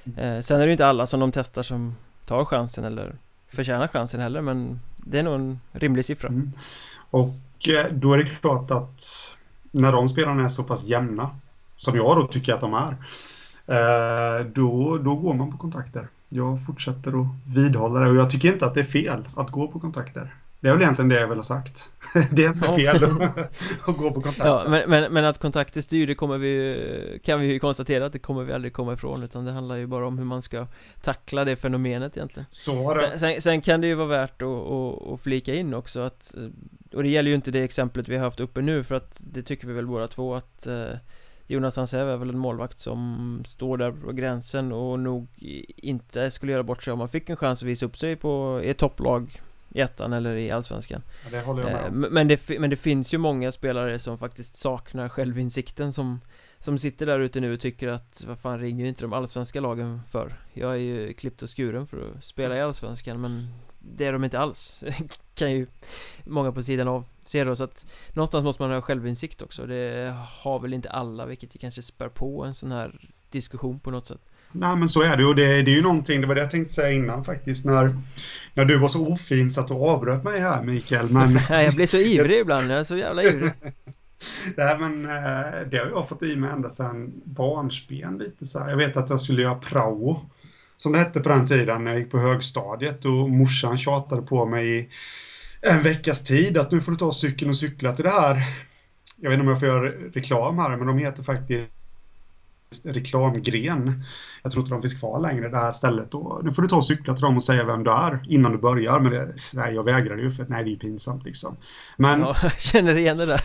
[0.07, 3.15] uh, Sen är det ju inte alla som de testar som tar chansen eller
[3.49, 6.29] förtjänar chansen heller men det är nog en rimlig siffra.
[6.29, 6.53] Mm.
[7.11, 7.29] Och
[7.91, 9.05] då är det klart att
[9.79, 11.31] när de spelarna är så pass jämna
[11.77, 12.97] som jag då tycker att de är
[13.67, 16.09] eh, då, då går man på kontakter.
[16.29, 19.69] Jag fortsätter att vidhålla det och jag tycker inte att det är fel att gå
[19.69, 20.35] på kontakter.
[20.61, 21.89] Det är väl egentligen det jag vill ha sagt.
[22.31, 23.05] Det är inte fel
[23.87, 24.47] att gå på kontakter.
[24.47, 28.13] Ja, men, men, men, att kontakter styr, det kommer vi, kan vi ju konstatera att
[28.13, 30.67] det kommer vi aldrig komma ifrån utan det handlar ju bara om hur man ska
[31.03, 32.47] tackla det fenomenet egentligen.
[32.49, 33.11] Så var det.
[33.11, 36.35] Sen, sen, sen kan det ju vara värt att, att, att flika in också att,
[36.93, 39.43] och det gäller ju inte det exemplet vi har haft uppe nu för att det
[39.43, 40.87] tycker vi väl båda två att eh,
[41.47, 45.29] Jonathan Säve är väl en målvakt som står där på gränsen och nog
[45.77, 48.61] inte skulle göra bort sig om man fick en chans att visa upp sig på
[48.65, 52.05] ett topplag i ettan eller i allsvenskan ja, det håller jag med om.
[52.05, 56.21] Eh, men det, men det finns ju många spelare som faktiskt saknar självinsikten som
[56.59, 60.01] Som sitter där ute nu och tycker att vad fan ringer inte de allsvenska lagen
[60.11, 60.41] för?
[60.53, 64.25] Jag är ju klippt och skuren för att spela i allsvenskan men Det är de
[64.25, 64.85] inte alls
[65.35, 65.67] Kan ju
[66.25, 70.15] många på sidan av se då så att Någonstans måste man ha självinsikt också Det
[70.43, 74.07] har väl inte alla vilket ju kanske spär på en sån här diskussion på något
[74.07, 74.21] sätt
[74.53, 76.51] Nej men så är det och det, det är ju någonting, det var det jag
[76.51, 77.97] tänkte säga innan faktiskt när,
[78.55, 81.39] när du var så ofin så att du avbröt mig här Mikael men...
[81.49, 83.53] jag blir så ivrig ibland, jag är så jävla ivrig
[84.57, 88.71] Nej men eh, det har jag fått i mig ända sedan barnsben lite så här.
[88.71, 90.21] Jag vet att jag skulle göra prao
[90.77, 94.47] som det hette på den tiden när jag gick på högstadiet och morsan tjatade på
[94.47, 94.89] mig i
[95.61, 98.43] en veckas tid att nu får du ta cykeln och cykla till det här.
[99.17, 101.78] Jag vet inte om jag får göra reklam här men de heter faktiskt
[102.85, 104.05] reklamgren.
[104.43, 106.15] Jag tror inte de finns kvar längre, det här stället.
[106.15, 108.53] Och nu får du ta och cykla till dem och säga vem du är innan
[108.53, 109.01] du börjar.
[109.01, 111.57] Men det, nej, jag vägrar ju för nej, det är pinsamt liksom.
[111.97, 113.43] Men, ja, jag känner igen det där.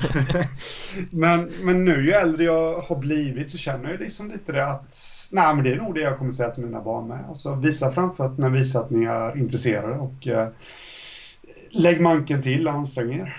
[1.09, 4.95] men, men nu ju äldre jag har blivit så känner jag liksom lite det att
[5.31, 7.25] nej, men det är nog det jag kommer säga till mina barn med.
[7.27, 10.47] Alltså visa framfötterna, visa att ni är intresserade och eh,
[11.69, 13.37] lägg manken till och ansträng er.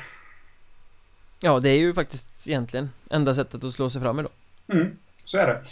[1.40, 4.32] Ja, det är ju faktiskt egentligen enda sättet att slå sig fram idag.
[4.72, 4.96] Mm.
[5.24, 5.62] Så är det.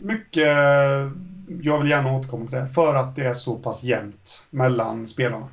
[0.00, 0.48] Mycket,
[1.62, 5.48] jag vill gärna återkomma till det, för att det är så pass jämnt mellan spelarna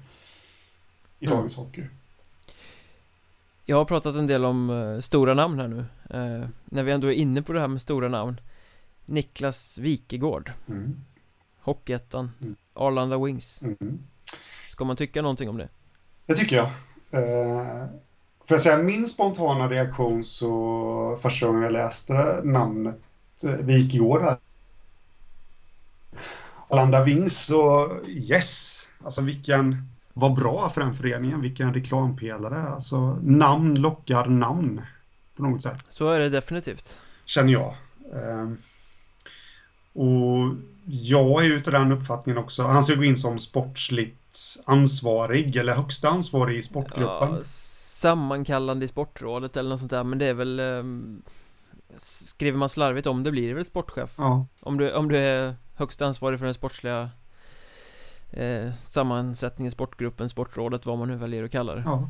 [1.19, 1.37] i mm.
[1.37, 1.83] dagens hockey.
[3.65, 5.77] Jag har pratat en del om uh, stora namn här nu
[6.13, 8.41] uh, När vi ändå är inne på det här med stora namn
[9.05, 10.95] Niklas Wikegård mm.
[11.61, 12.55] Hockeyettan mm.
[12.73, 13.99] Arlanda Wings mm.
[14.69, 15.69] Ska man tycka någonting om det?
[16.25, 17.85] Det tycker jag uh,
[18.45, 22.99] Får jag säga min spontana reaktion så första gången jag läste namnet
[23.43, 24.37] Wikegård här.
[26.67, 33.75] Arlanda Wings så yes, alltså vilken, vad bra för den föreningen, vilken reklampelare, alltså namn
[33.75, 34.81] lockar namn
[35.35, 35.85] på något sätt.
[35.89, 36.97] Så är det definitivt.
[37.25, 37.75] Känner jag.
[38.13, 38.57] Ehm,
[39.93, 45.73] och jag är utav den uppfattningen också, han ska gå in som sportsligt ansvarig eller
[45.73, 47.33] högsta ansvarig i sportgruppen.
[47.35, 51.21] Ja, sammankallande i sportrådet eller något sånt där men det är väl um
[51.97, 54.13] Skriver man slarvigt om det blir det väl sportchef?
[54.17, 54.45] Ja.
[54.59, 57.09] Om du, om du är högst ansvarig för den sportsliga
[58.31, 61.81] eh, sammansättningen, sportgruppen, sportrådet, vad man nu väljer att kalla det.
[61.85, 62.07] Ja.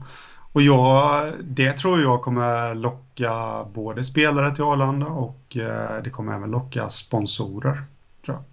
[0.53, 6.35] Och jag, det tror jag kommer locka både spelare till Arlanda och eh, det kommer
[6.35, 7.83] även locka sponsorer.
[8.25, 8.43] Tror jag.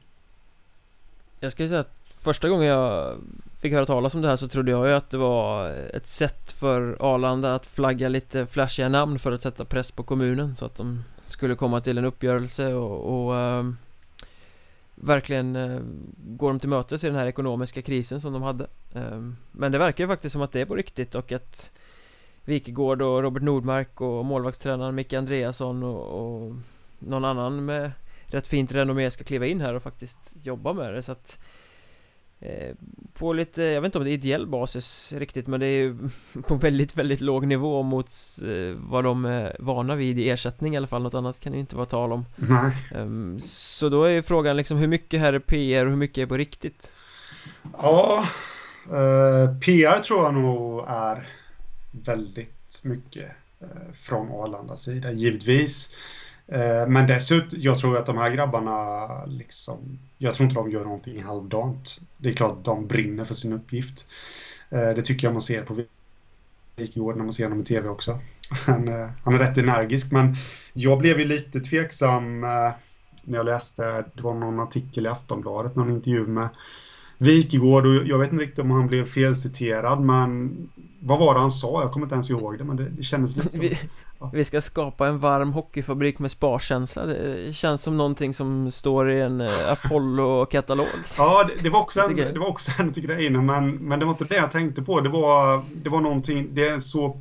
[1.40, 3.16] jag skulle säga att första gången jag
[3.60, 6.52] fick höra talas om det här så trodde jag ju att det var ett sätt
[6.52, 10.74] för Arlanda att flagga lite flashiga namn för att sätta press på kommunen så att
[10.74, 13.70] de skulle komma till en uppgörelse och, och eh,
[14.94, 15.80] verkligen eh,
[16.16, 18.66] gå dem till mötes i den här ekonomiska krisen som de hade.
[18.94, 21.70] Ehm, men det verkar ju faktiskt som att det är på riktigt och att
[22.44, 26.54] Wikegård och Robert Nordmark och målvaktstränaren Micke Andreasson och, och
[26.98, 27.92] någon annan med
[28.26, 31.02] rätt fint renommé ska kliva in här och faktiskt jobba med det.
[31.02, 31.57] Så att Eh,
[33.12, 35.96] på lite, jag vet inte om det är ideell basis riktigt men det är ju
[36.48, 38.10] på väldigt, väldigt låg nivå mot
[38.42, 41.58] eh, vad de är vana vid i ersättning i alla fall, något annat kan det
[41.58, 42.24] inte vara tal om.
[42.36, 42.72] Nej.
[42.94, 46.22] Ehm, Så då är ju frågan liksom hur mycket här är PR och hur mycket
[46.22, 46.92] är på riktigt?
[47.82, 48.24] Ja,
[48.84, 51.28] eh, PR tror jag nog är
[51.90, 53.30] väldigt mycket
[53.94, 59.98] från Arlandas sida, givetvis Eh, Eh, men dessutom, jag tror att de här grabbarna liksom,
[60.18, 62.00] jag tror inte de gör någonting halvdant.
[62.16, 64.06] Det är klart att de brinner för sin uppgift.
[64.70, 65.84] Eh, det tycker jag man ser på
[66.76, 68.18] Wikegård när man ser honom i tv också.
[68.66, 70.36] Han, eh, han är rätt energisk, men
[70.72, 75.90] jag blev ju lite tveksam när jag läste, det var någon artikel i Aftonbladet, någon
[75.90, 76.48] intervju med
[77.18, 80.56] Wikegård och jag vet inte riktigt om han blev felciterad men
[81.00, 81.82] vad var det han sa?
[81.82, 83.68] Jag kommer inte ens ihåg det men det, det kändes lite som
[84.32, 87.06] vi, ska skapa en varm hockeyfabrik med sparkänsla.
[87.06, 90.86] Det känns som någonting som står i en eh, Apollo-katalog.
[91.18, 94.04] Ja, det, det, var också en, det var också en till grejerna men, men det
[94.04, 95.00] var inte det jag tänkte på.
[95.00, 97.20] Det var, det var någonting, det är så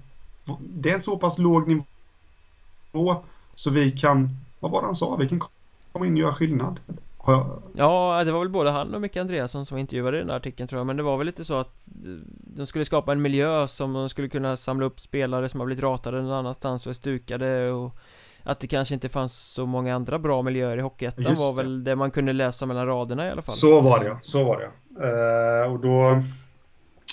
[0.60, 3.24] Det är en så pass låg nivå
[3.56, 5.16] så vi kan, vad var det han sa?
[5.16, 5.42] Vi kan
[5.92, 6.80] komma in och göra skillnad
[7.74, 10.68] Ja, det var väl både han och Micke Andreasson som intervjuade i den här artikeln
[10.68, 10.88] tror jag.
[10.88, 11.90] Men det var väl lite så att
[12.56, 15.84] De skulle skapa en miljö som de skulle kunna samla upp spelare som har blivit
[15.84, 17.96] ratade någon annanstans och är stukade och
[18.44, 21.96] Att det kanske inte fanns så många andra bra miljöer i Hockeyettan var väl det
[21.96, 23.56] man kunde läsa mellan raderna i alla fall.
[23.56, 24.70] Så var det så var det
[25.66, 26.22] uh, Och då,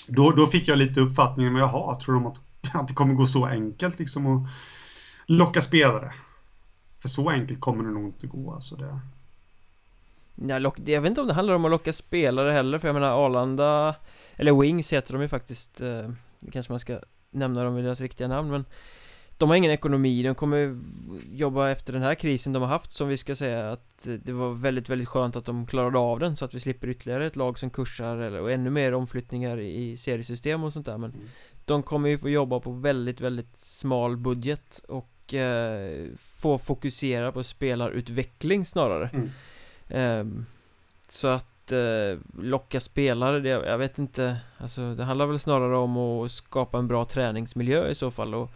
[0.07, 2.37] då Då fick jag lite uppfattningen, men jaha, tror de att,
[2.73, 4.49] att det kommer gå så enkelt liksom att
[5.25, 6.13] locka spelare?
[7.01, 8.99] För så enkelt kommer det nog inte gå alltså det
[10.35, 12.93] Ja, lock, jag vet inte om det handlar om att locka spelare heller för jag
[12.93, 13.95] menar Arlanda
[14.35, 16.09] Eller Wings heter de ju faktiskt eh,
[16.51, 16.99] Kanske man ska
[17.31, 18.65] nämna dem vid deras riktiga namn men
[19.37, 20.79] De har ingen ekonomi, de kommer
[21.31, 24.53] jobba efter den här krisen de har haft som vi ska säga att Det var
[24.53, 27.59] väldigt, väldigt skönt att de klarade av den så att vi slipper ytterligare ett lag
[27.59, 31.25] som kursar eller, och ännu mer omflyttningar i seriesystem och sånt där men mm.
[31.65, 37.43] De kommer ju få jobba på väldigt, väldigt smal budget och eh, få fokusera på
[37.43, 39.29] spelarutveckling snarare mm.
[39.89, 40.45] Ehm,
[41.07, 45.97] så att eh, locka spelare, det, jag vet inte Alltså det handlar väl snarare om
[45.97, 48.51] att skapa en bra träningsmiljö i så fall och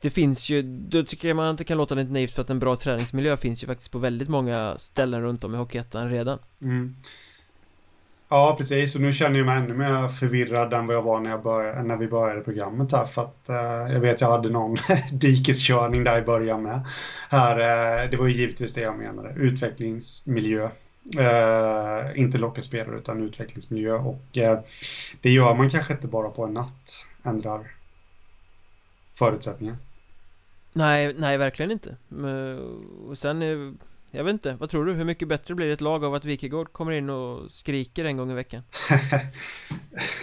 [0.00, 2.58] Det finns ju, då tycker jag man inte kan låta lite naivt för att en
[2.58, 6.96] bra träningsmiljö finns ju faktiskt på väldigt många ställen runt om i Hockeyettan redan mm.
[8.32, 8.94] Ja, precis.
[8.94, 11.82] Och nu känner jag mig ännu mer förvirrad än vad jag var när, jag började,
[11.82, 13.06] när vi började programmet här.
[13.06, 14.76] För att eh, jag vet jag hade någon
[15.12, 16.80] dikeskörning där i början med.
[17.28, 19.34] Här, eh, det var ju givetvis det jag menade.
[19.36, 20.68] Utvecklingsmiljö.
[21.18, 23.94] Eh, inte locka spelare utan utvecklingsmiljö.
[23.94, 24.58] Och eh,
[25.20, 27.06] det gör man kanske inte bara på en natt.
[27.22, 27.60] Ändrar
[29.14, 29.76] förutsättningar.
[30.72, 31.96] Nej, nej verkligen inte.
[32.10, 32.64] Eh,
[33.08, 33.72] och sen eh,
[34.14, 34.92] jag vet inte, vad tror du?
[34.92, 38.30] Hur mycket bättre blir ett lag av att Wikegård kommer in och skriker en gång
[38.30, 38.62] i veckan?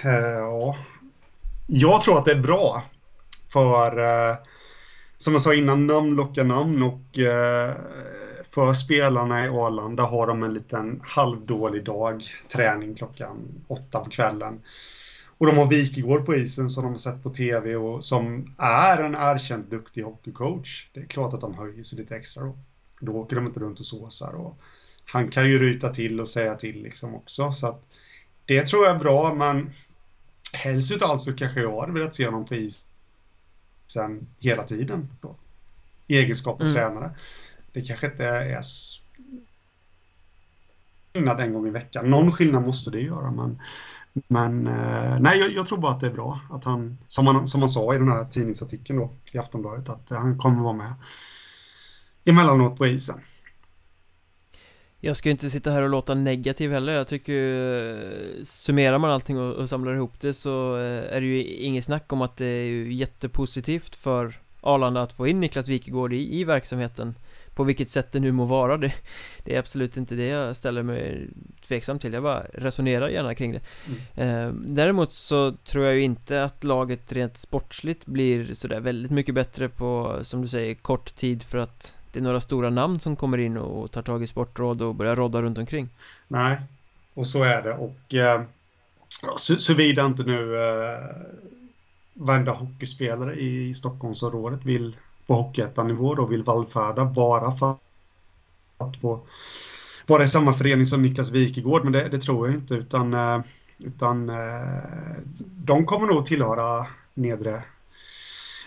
[0.03, 0.75] Eh, ja,
[1.67, 2.83] jag tror att det är bra.
[3.49, 4.35] För eh,
[5.17, 7.75] som jag sa innan, namn lockar namn och eh,
[8.51, 12.23] för spelarna i Arlanda har de en liten halvdålig dag,
[12.53, 14.61] träning klockan åtta på kvällen.
[15.37, 18.97] Och de har Wikegård på isen som de har sett på tv och som är
[18.97, 20.89] en erkänt duktig hockeycoach.
[20.93, 22.57] Det är klart att de höjer sig lite extra då.
[22.99, 24.57] Då åker de inte runt och såsar och
[25.05, 27.51] han kan ju ryta till och säga till liksom också.
[27.51, 27.85] Så att
[28.45, 29.71] det tror jag är bra, men
[30.53, 35.35] helst utav allt så kanske jag hade velat se honom på isen hela tiden då.
[36.07, 36.73] I egenskap av mm.
[36.73, 37.11] tränare.
[37.73, 38.61] Det kanske inte är
[41.13, 42.09] skillnad en gång i veckan.
[42.09, 43.59] Någon skillnad måste det göra, men
[44.27, 47.47] men eh, nej, jag, jag, tror bara att det är bra att han, som man,
[47.47, 50.93] som man sa i den här tidningsartikeln då i Aftonbladet, att han kommer vara med
[52.29, 53.19] emellanåt på isen.
[55.01, 59.39] Jag ska inte sitta här och låta negativ heller, jag tycker ju Summerar man allting
[59.39, 62.45] och, och samlar ihop det så eh, är det ju inget snack om att det
[62.45, 67.15] är ju jättepositivt för Arlanda att få in Niklas Wikegård i, i verksamheten
[67.55, 68.93] På vilket sätt det nu må vara det,
[69.43, 71.27] det är absolut inte det jag ställer mig
[71.67, 73.61] tveksam till, jag bara resonerar gärna kring det
[74.15, 74.45] mm.
[74.47, 79.35] eh, Däremot så tror jag ju inte att laget rent sportsligt blir sådär väldigt mycket
[79.35, 83.15] bättre på, som du säger, kort tid för att det är några stora namn som
[83.15, 85.89] kommer in och tar tag i sportråd och börjar rodda runt omkring.
[86.27, 86.57] Nej,
[87.13, 87.73] och så är det.
[87.73, 88.41] Och eh,
[89.37, 91.15] såvida inte nu eh,
[92.13, 97.75] varenda hockeyspelare i Stockholmsområdet vill på hockeyettanivå då vill vallfärda bara för
[98.77, 99.19] att få
[100.07, 103.41] vara i samma förening som Niklas Wikegård, men det, det tror jag inte, utan, eh,
[103.77, 104.35] utan eh,
[105.39, 107.63] de kommer nog tillhöra nedre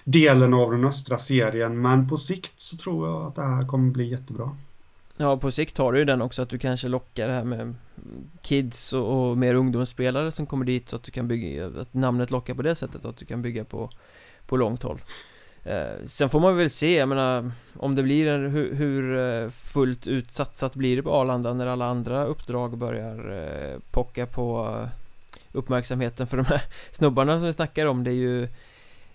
[0.04, 1.82] delen av den östra serien.
[1.82, 4.56] Men på sikt så tror jag att det här kommer bli jättebra.
[5.16, 7.74] Ja, på sikt har du ju den också att du kanske lockar det här med
[8.42, 12.30] kids och, och mer ungdomsspelare som kommer dit så att du kan bygga, att namnet
[12.30, 13.90] lockar på det sättet och att du kan bygga på,
[14.46, 15.00] på långt håll.
[15.64, 20.06] Eh, sen får man väl se, jag menar om det blir en, hur, hur fullt
[20.06, 24.88] ut satsat blir det på Arlanda när alla andra uppdrag börjar eh, pocka på eh,
[25.52, 28.48] uppmärksamheten för de här snubbarna som vi snackar om det är ju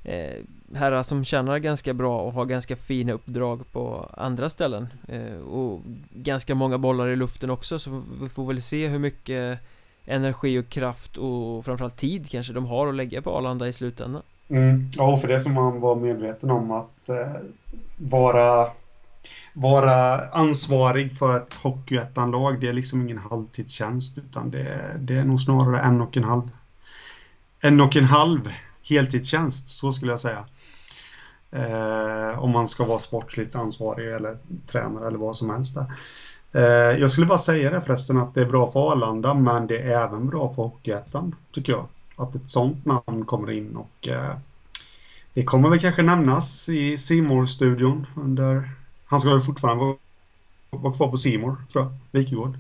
[0.08, 0.44] eh,
[0.76, 5.82] herrar som tjänar ganska bra och har ganska fina uppdrag på andra ställen eh, och
[6.12, 9.60] ganska många bollar i luften också så vi får väl se hur mycket
[10.06, 14.22] energi och kraft och framförallt tid kanske de har att lägga på Arlanda i slutändan.
[14.48, 14.90] Mm.
[14.98, 17.42] Ja, för det som man var medveten om att eh,
[17.98, 18.68] vara
[19.54, 25.42] vara ansvarig för ett hockeyettanlag, det är liksom ingen halvtidstjänst utan det, det är nog
[25.42, 26.52] snarare en och en halv
[27.60, 28.50] en och en halv
[28.90, 30.46] heltidstjänst, så skulle jag säga.
[31.52, 35.86] Eh, om man ska vara sportligt ansvarig eller tränare eller vad som helst där.
[36.52, 39.78] Eh, jag skulle bara säga det förresten att det är bra för Arlanda men det
[39.78, 41.86] är även bra för Hockeyettan tycker jag.
[42.16, 44.36] Att ett sånt namn kommer in och eh,
[45.34, 48.72] det kommer väl kanske nämnas i simor studion under
[49.06, 49.98] han ska väl fortfarande vara,
[50.70, 52.58] vara kvar på Simor tror jag, Wikegård.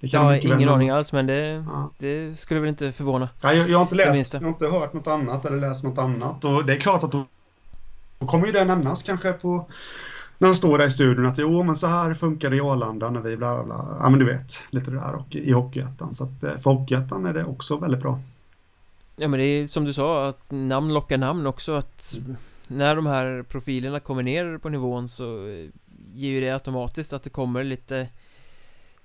[0.00, 1.90] Ja, ingen aning alls men det, ja.
[1.98, 3.28] det skulle väl inte förvåna.
[3.40, 5.98] Ja, jag, jag, har inte läst, jag har inte hört något annat eller läst något
[5.98, 7.26] annat och det är klart att då,
[8.18, 9.68] då kommer ju det nämnas kanske på
[10.38, 13.10] när han står där i studion att jo men så här funkar det i Arlanda
[13.10, 16.14] när vi bla bla Ja men du vet, lite det där och i Hockeyettan.
[16.14, 18.20] Så att eh, för Hockeyettan är det också väldigt bra.
[19.16, 22.96] Ja men det är som du sa att namn lockar namn också att mm när
[22.96, 25.68] de här profilerna kommer ner på nivån så eh,
[26.14, 28.08] ger ju det automatiskt att det kommer lite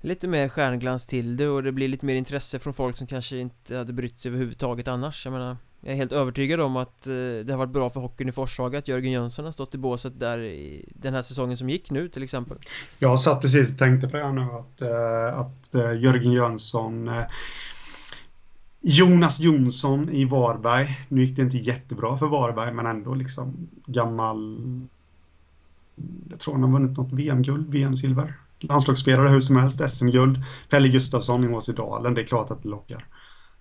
[0.02, 3.38] Lite mer stjärnglans till det och det blir lite mer intresse från folk som kanske
[3.38, 7.14] inte hade brytt sig överhuvudtaget annars Jag menar Jag är helt övertygad om att eh,
[7.14, 10.20] det har varit bra för hockeyn i Forshaga att Jörgen Jönsson har stått i båset
[10.20, 12.58] där i den här säsongen som gick nu till exempel
[13.00, 17.10] Jag satt precis och tänkte på det här nu att, eh, att eh, Jörgen Jönsson
[18.82, 20.98] Jonas Jonsson i Varberg.
[21.08, 24.58] Nu gick det inte jättebra för Varberg, men ändå liksom gammal...
[26.30, 28.34] Jag tror han har vunnit något VM-guld, VM-silver.
[28.62, 30.44] Landslagsspelare hur som helst, SM-guld.
[30.70, 33.06] Pelle Gustafsson i Åsedalen, det är klart att det lockar.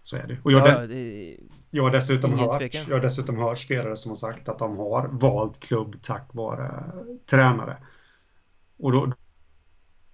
[0.03, 0.39] Så är det.
[0.43, 1.37] Och jag, ja, det...
[1.71, 5.09] jag, har dessutom hört, jag har dessutom hört spelare som har sagt att de har
[5.09, 6.85] valt klubb tack vare
[7.27, 7.77] tränare.
[8.79, 9.13] Och då,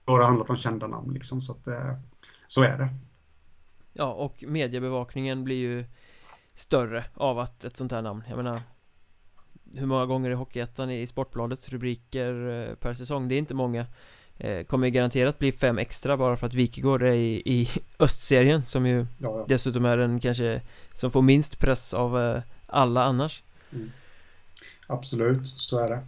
[0.05, 1.93] då har det handlat om kända namn liksom, så att eh,
[2.47, 2.89] så är det.
[3.93, 5.85] Ja, och mediebevakningen blir ju
[6.55, 8.63] större av att ett sånt här namn, jag menar
[9.75, 13.29] Hur många gånger är Hockeyettan i Sportbladets rubriker eh, per säsong?
[13.29, 13.87] Det är inte många
[14.67, 17.69] Kommer garanterat bli fem extra bara för att Wikegård är i, i
[17.99, 19.45] östserien som ju ja, ja.
[19.49, 20.61] dessutom är den kanske
[20.95, 23.93] som får minst press av eh, alla annars mm.
[24.89, 26.01] Absolut, så är det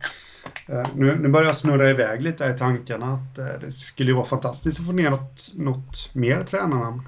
[0.94, 4.80] nu, nu börjar jag snurra iväg lite i tankarna att det skulle ju vara fantastiskt
[4.80, 7.02] att få ner något, något mer tränarnamn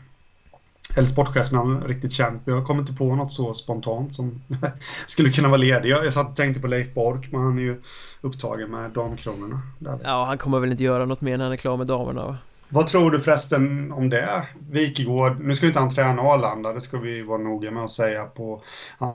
[0.95, 2.43] eller sportchefsnamn riktigt känt.
[2.45, 4.43] Jag kommer inte på något så spontant som
[5.07, 5.91] skulle kunna vara ledig.
[5.91, 7.83] Jag, satt och tänkte på Leif Bork, men han är ju
[8.21, 9.63] upptagen med damkronorna.
[9.79, 9.99] Där.
[10.05, 12.39] Ja, han kommer väl inte göra något mer när han är klar med damerna.
[12.69, 14.47] Vad tror du förresten om det?
[14.71, 18.25] Wikegård, nu ska inte han träna Arlanda, det ska vi vara noga med att säga
[18.25, 18.63] på.
[18.99, 19.15] Han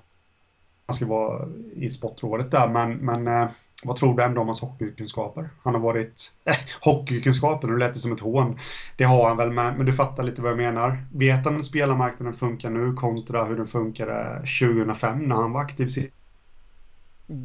[0.94, 3.48] ska vara i sportrådet där, men, men eh,
[3.84, 5.50] vad tror du ändå om hans hockeykunskaper?
[5.64, 6.32] Han har varit...
[6.46, 8.60] Eh, äh, hockeykunskaper, nu lät det som ett hån.
[8.98, 11.06] Det har han väl, men, men du fattar lite vad jag menar.
[11.14, 15.90] Vet han hur spelarmarknaden funkar nu kontra hur den funkade 2005 när han var aktiv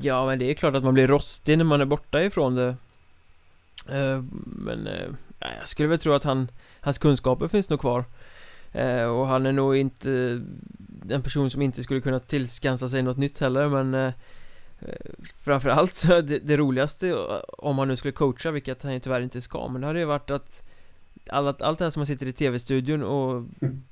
[0.01, 2.69] Ja, men det är klart att man blir rostig när man är borta ifrån det.
[3.88, 5.09] Eh, men eh,
[5.59, 8.05] jag skulle väl tro att han, hans kunskaper finns nog kvar.
[9.19, 10.11] Och han är nog inte
[11.11, 14.12] en person som inte skulle kunna tillskansa sig något nytt heller, men
[15.45, 17.14] framförallt så det, det roligaste
[17.59, 20.05] om han nu skulle coacha, vilket han ju tyvärr inte ska, men det hade ju
[20.05, 20.62] varit att
[21.29, 23.45] allt, allt det här som man sitter i tv-studion och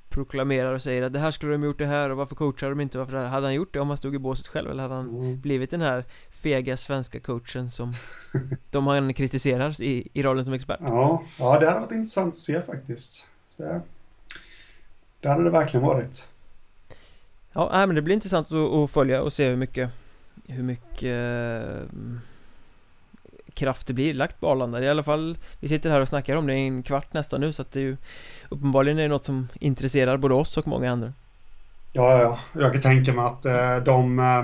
[0.09, 2.81] proklamerar och säger att det här skulle de gjort det här och varför coachar de
[2.81, 3.27] inte, varför det här?
[3.27, 5.41] Hade han gjort det om han stod i båset själv eller hade han mm.
[5.41, 7.93] blivit den här fega svenska coachen som
[8.71, 10.79] de han kritiserar i, i rollen som expert?
[10.81, 13.25] Ja, ja det hade varit intressant att se faktiskt.
[13.57, 13.81] Det,
[15.19, 16.27] det hade det verkligen varit.
[17.53, 19.89] Ja, nej, men det blir intressant att, att följa och se hur mycket
[20.49, 22.19] hur mycket eh,
[23.53, 24.83] kraft det blir lagt på Arlanda.
[24.83, 27.53] I alla fall, vi sitter här och snackar om det i en kvart nästan nu
[27.53, 27.97] så att det är ju
[28.49, 31.13] uppenbarligen är det något som intresserar både oss och många andra.
[31.93, 34.43] Ja, ja, jag kan tänka mig att eh, de, eh,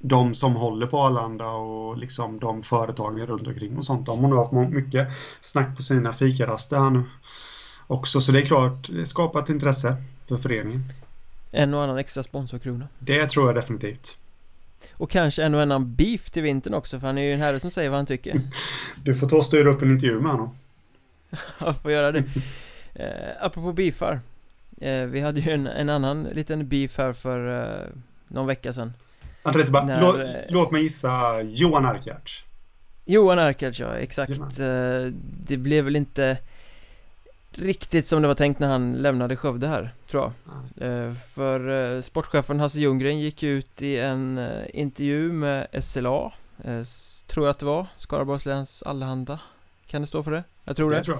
[0.00, 4.28] de som håller på Arlanda och liksom de företagen runt omkring och sånt, de har
[4.28, 5.08] nog haft mycket
[5.40, 7.02] snack på sina fikaraster här nu
[7.86, 8.20] också.
[8.20, 9.96] Så det är klart, det skapar ett intresse
[10.28, 10.84] för föreningen.
[11.50, 12.88] En och annan extra sponsorkrona.
[12.98, 14.16] Det tror jag definitivt.
[14.92, 17.60] Och kanske en och annan beef till vintern också för han är ju en herre
[17.60, 18.40] som säger vad han tycker.
[19.04, 20.54] Du får ta och styra upp en intervju med honom.
[21.60, 22.24] Jag får göra det.
[22.94, 24.20] Eh, Apropå beefar.
[24.80, 27.86] Eh, Vi hade ju en, en, annan liten beef här för eh,
[28.28, 28.92] någon vecka sedan.
[29.42, 32.44] Vänta lite bara, När, låt, eh, låt mig gissa Johan Arkarts
[33.04, 34.30] Johan Arkarts ja, exakt.
[34.60, 35.06] Eh,
[35.46, 36.36] Det blev väl inte
[37.54, 40.32] riktigt som det var tänkt när han lämnade Skövde här, tror
[40.76, 40.88] jag.
[40.88, 46.32] Eh, För eh, sportchefen Hasse Ljunggren gick ut i en eh, intervju med SLA
[47.26, 49.40] Tror jag att det var, Skaraborgs läns Allehanda.
[49.86, 50.44] Kan det stå för det?
[50.64, 51.04] Jag tror det, det.
[51.04, 51.18] tror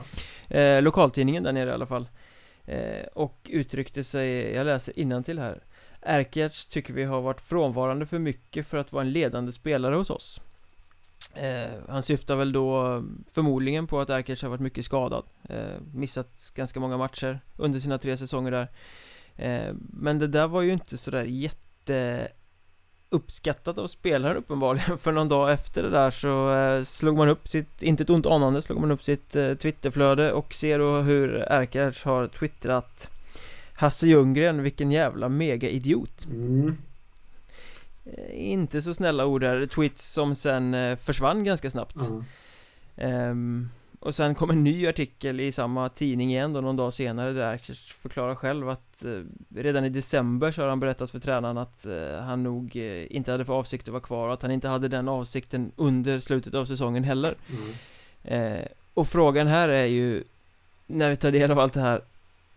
[0.49, 0.85] jag.
[0.85, 2.09] Lokaltidningen där nere i alla fall.
[3.15, 5.63] Och uttryckte sig, jag läser till här.
[6.01, 10.11] Erkertz tycker vi har varit frånvarande för mycket för att vara en ledande spelare hos
[10.11, 10.41] oss
[11.35, 13.03] eh, Han syftar väl då
[13.33, 15.25] förmodligen på att Erkers har varit mycket skadad.
[15.49, 18.69] Eh, Missat ganska många matcher under sina tre säsonger där.
[19.37, 22.29] Eh, Men det där var ju inte sådär jätte
[23.09, 24.99] uppskattat av spelaren uppenbarligen.
[25.03, 28.27] För någon dag efter det där så eh, slog man upp sitt, inte ett ont
[28.27, 33.11] anande, slog man upp sitt eh, Twitterflöde och ser då hur Erkers har twittrat
[33.75, 36.27] Hasse Ljunggren, vilken jävla mega-idiot.
[36.27, 36.77] Mm.
[38.05, 41.97] Eh, inte så snälla ord där, tweets som sen eh, försvann ganska snabbt
[42.97, 43.31] mm.
[43.31, 47.33] um, Och sen kom en ny artikel i samma tidning igen då någon dag senare
[47.33, 49.25] där Erkers förklarar själv att uh,
[49.55, 53.33] Redan i december så har han berättat för tränaren att uh, han nog uh, inte
[53.33, 56.55] hade för avsikt att vara kvar och att han inte hade den avsikten under slutet
[56.55, 58.65] av säsongen heller mm.
[58.95, 60.25] Och frågan här är ju
[60.87, 62.01] När vi tar del av allt det här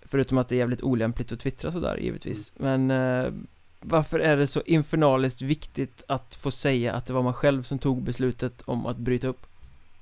[0.01, 2.87] Förutom att det är jävligt olämpligt att twittra sådär givetvis mm.
[2.87, 3.47] Men
[3.87, 7.79] varför är det så infernaliskt viktigt att få säga att det var man själv som
[7.79, 9.45] tog beslutet om att bryta upp?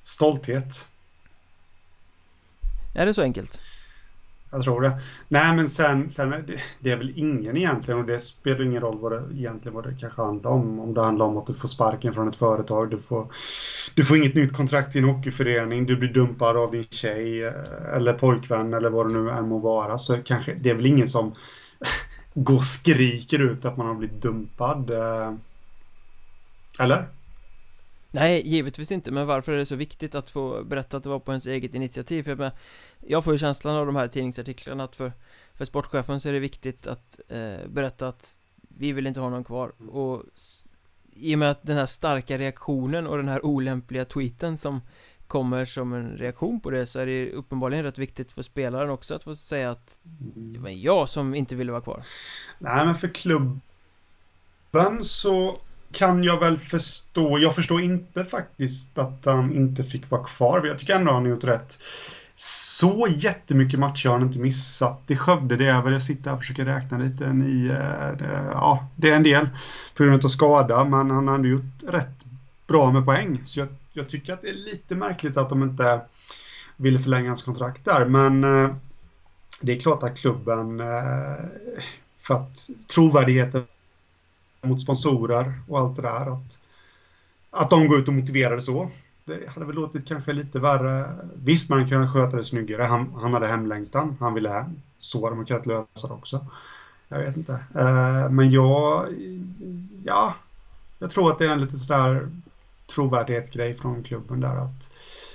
[0.03, 0.85] Stolthet.
[2.95, 3.59] Är det så enkelt?
[4.51, 5.01] Jag tror det.
[5.27, 8.99] Nej, men sen, sen det, det är väl ingen egentligen och det spelar ingen roll
[8.99, 10.79] vad det egentligen vad det kanske handlar om.
[10.79, 13.27] Om det handlar om att du får sparken från ett företag, du får,
[13.95, 17.95] du får inget nytt kontrakt i en hockeyförening, du blir dumpad av din tjej eh,
[17.95, 19.97] eller pojkvän eller vad det nu än må vara.
[19.97, 21.35] Så kanske, det är väl ingen som
[22.33, 24.89] går och skriker ut att man har blivit dumpad.
[24.89, 25.33] Eh.
[26.79, 27.07] Eller?
[28.11, 31.19] Nej, givetvis inte, men varför är det så viktigt att få berätta att det var
[31.19, 32.23] på ens eget initiativ?
[32.23, 32.51] För jag,
[33.07, 35.11] jag får ju känslan av de här tidningsartiklarna att för,
[35.53, 38.39] för sportchefen så är det viktigt att eh, berätta att
[38.77, 40.23] vi vill inte ha någon kvar och
[41.15, 44.81] i och med att den här starka reaktionen och den här olämpliga tweeten som
[45.33, 49.15] kommer som en reaktion på det så är det uppenbarligen rätt viktigt för spelaren också
[49.15, 49.99] att få säga att
[50.35, 52.03] det var jag som inte ville vara kvar.
[52.59, 53.61] Nej, men för klubben
[55.01, 55.57] så
[55.91, 57.39] kan jag väl förstå.
[57.39, 60.65] Jag förstår inte faktiskt att han inte fick vara kvar.
[60.65, 61.79] Jag tycker ändå han har gjort rätt.
[62.35, 65.57] Så jättemycket matcher har han inte missat i Skövde.
[65.57, 67.23] Det är väl, jag sitter här och försöker räkna lite.
[67.23, 69.49] I, eh, det, ja, det är en del
[69.95, 72.25] på grund av skada, men han har ändå gjort rätt
[72.67, 73.41] bra med poäng.
[73.45, 76.01] Så jag jag tycker att det är lite märkligt att de inte
[76.77, 78.05] ville förlänga hans kontrakt där.
[78.05, 78.75] Men eh,
[79.61, 81.45] det är klart att klubben, eh,
[82.21, 83.65] för att trovärdigheten
[84.61, 86.59] mot sponsorer och allt det där, att,
[87.49, 88.89] att de går ut och motiverar det så.
[89.25, 91.15] Det hade väl låtit kanske lite värre.
[91.35, 92.83] Visst, man kunde sköta det snyggare.
[92.83, 94.81] Han, han hade hemlängtan, han ville hem.
[94.99, 96.45] Så hade man kunnat lösa det också.
[97.07, 97.53] Jag vet inte.
[97.53, 99.07] Eh, men jag,
[100.03, 100.35] ja,
[100.99, 102.29] jag tror att det är en lite sådär
[102.87, 104.89] trovärdighetsgrej från klubben där att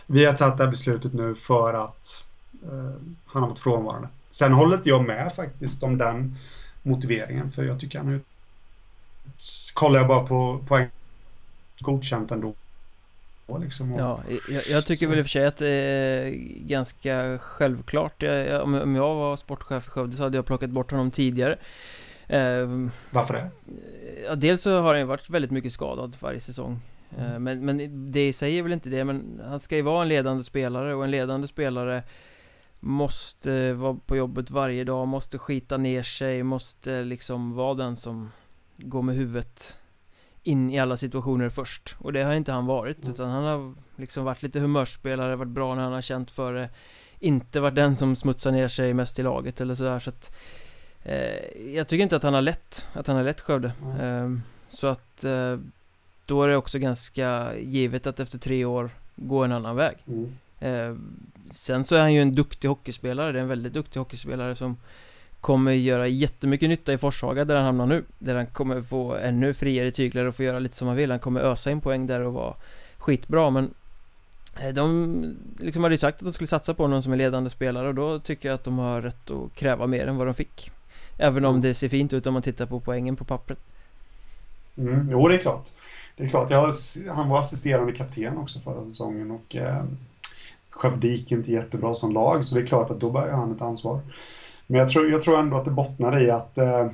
[0.07, 2.25] vi har tagit det här beslutet nu för att
[2.63, 4.09] eh, han har varit frånvarande.
[4.31, 6.37] Sen håller inte jag med faktiskt om den
[6.83, 8.21] motiveringen för jag tycker han har
[9.75, 10.89] kollar jag bara på poäng
[11.81, 12.55] godkänt ändå.
[13.61, 15.11] Liksom och, ja, jag, jag tycker så.
[15.11, 16.31] väl i och för sig att det är
[16.67, 18.23] ganska självklart.
[18.23, 21.57] Jag, om, om jag var sportchef i Skövde så hade jag plockat bort honom tidigare.
[22.27, 23.51] Eh, Varför det?
[24.27, 26.81] Ja, dels så har han ju varit väldigt mycket skadad varje säsong.
[27.17, 27.43] Mm.
[27.43, 30.95] Men, men det säger väl inte det, men han ska ju vara en ledande spelare
[30.95, 32.03] och en ledande spelare
[32.81, 38.31] Måste vara på jobbet varje dag, måste skita ner sig, måste liksom vara den som
[38.77, 39.79] Går med huvudet
[40.43, 43.15] in i alla situationer först Och det har inte han varit, mm.
[43.15, 46.69] utan han har liksom varit lite humörspelare, varit bra när han har känt för det
[47.19, 50.37] Inte varit den som smutsar ner sig mest i laget eller sådär så att
[51.03, 54.35] eh, Jag tycker inte att han har lätt, att han har lätt Skövde mm.
[54.35, 55.59] eh, Så att eh,
[56.29, 59.97] då är det också ganska givet att efter tre år gå en annan väg.
[60.07, 60.33] Mm.
[60.61, 60.97] eh,
[61.51, 64.77] Sen så är han ju en duktig hockeyspelare, det är en väldigt duktig hockeyspelare som
[65.41, 68.05] Kommer göra jättemycket nytta i Forshaga där han hamnar nu.
[68.19, 71.11] Där han kommer få ännu friare tyglar och få göra lite som han vill.
[71.11, 72.55] Han kommer ösa in poäng där och vara
[72.99, 73.75] skitbra men
[74.61, 77.51] eh, De liksom hade ju sagt att de skulle satsa på någon som är ledande
[77.51, 80.35] spelare och då tycker jag att de har rätt att kräva mer än vad de
[80.35, 80.71] fick.
[81.17, 83.59] Även om det ser fint ut om man tittar på poängen på pappret.
[84.77, 85.69] Mm, jo, det är klart
[86.19, 86.73] det är klart, jag,
[87.15, 89.85] han var assisterande kapten också förra säsongen och eh,
[90.71, 93.63] Skövde gick inte jättebra som lag, så det är klart att då bär han ett
[93.63, 94.01] ansvar.
[94.67, 96.91] Men jag tror, jag tror ändå att det bottnar i att eh,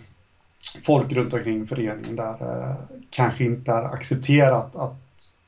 [0.83, 2.77] folk runt omkring föreningen där eh,
[3.11, 4.97] kanske inte har accepterat att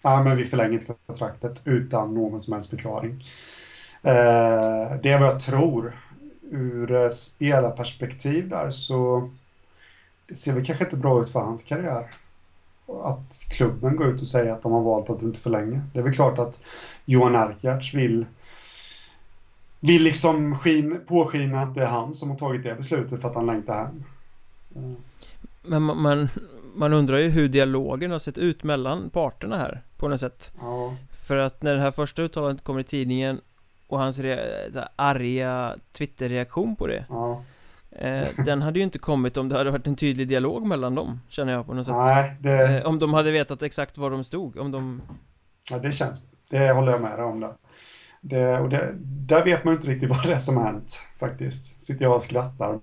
[0.03, 3.24] ah, men vi förlänger inte kontraktet utan någon som helst förklaring.
[4.03, 6.01] Eh, det är vad jag tror.
[6.51, 9.31] Ur eh, spelarperspektiv där så
[10.27, 12.11] det ser väl kanske inte bra ut för hans karriär.
[13.03, 15.82] Att klubben går ut och säger att de har valt att inte förlänga.
[15.93, 16.61] Det är väl klart att
[17.05, 18.26] Johan Erkertz vill
[19.80, 23.34] vill liksom skin, påskina att det är han som har tagit det beslutet för att
[23.34, 24.05] han längtar hem.
[25.62, 26.28] Men man, man,
[26.74, 30.53] man undrar ju hur dialogen har sett ut mellan parterna här på något sätt.
[30.61, 30.97] Ja.
[31.26, 33.41] För att när det här första uttalandet kommer i tidningen
[33.87, 34.64] och hans re,
[34.97, 37.43] arga Twitter-reaktion på det Ja.
[37.99, 41.20] Eh, Den hade ju inte kommit om det hade varit en tydlig dialog mellan dem
[41.28, 44.24] Känner jag på något sätt Nej, det, eh, Om de hade vetat exakt var de
[44.24, 45.03] stod Om de
[45.70, 46.28] ja, det känns.
[46.49, 47.40] Det håller jag med dig om.
[47.40, 47.55] Det.
[48.20, 51.82] Det, och det, där vet man inte riktigt vad det är som har hänt faktiskt.
[51.82, 52.80] Sitter jag och skrattar.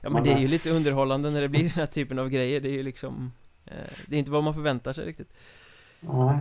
[0.00, 2.60] Ja men det är ju lite underhållande när det blir den här typen av grejer
[2.60, 3.32] Det är ju liksom
[3.64, 3.72] eh,
[4.06, 5.32] Det är inte vad man förväntar sig riktigt
[6.00, 6.38] Nej,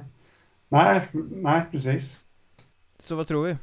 [0.70, 2.20] nej, nej precis.
[3.00, 3.58] Så vad tror vi?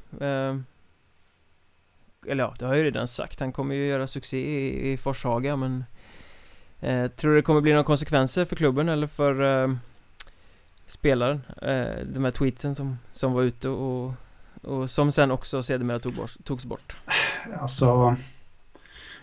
[2.27, 4.97] Eller ja, det har jag ju redan sagt Han kommer ju göra succé i, i
[4.97, 5.85] Forshaga men
[6.81, 9.75] eh, Tror du det kommer bli några konsekvenser för klubben eller för eh,
[10.87, 11.43] Spelaren?
[11.63, 14.13] Eh, de här tweetsen som, som var ute och
[14.63, 16.97] och som sen också sedermera tog bort, togs bort
[17.61, 18.17] Alltså,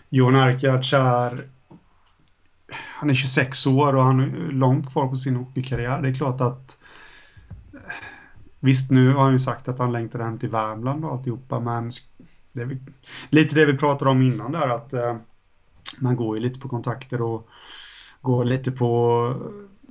[0.08, 1.48] Johan Erkarts är...
[2.72, 6.02] Han är 26 år och han är långt kvar på sin hockeykarriär.
[6.02, 6.76] Det är klart att...
[8.60, 11.90] Visst, nu har han ju sagt att han längtar hem till Värmland och alltihopa, men
[12.52, 12.78] det är
[13.30, 15.16] lite det vi pratade om innan där, att eh,
[15.98, 17.48] man går ju lite på kontakter och
[18.20, 19.34] går lite på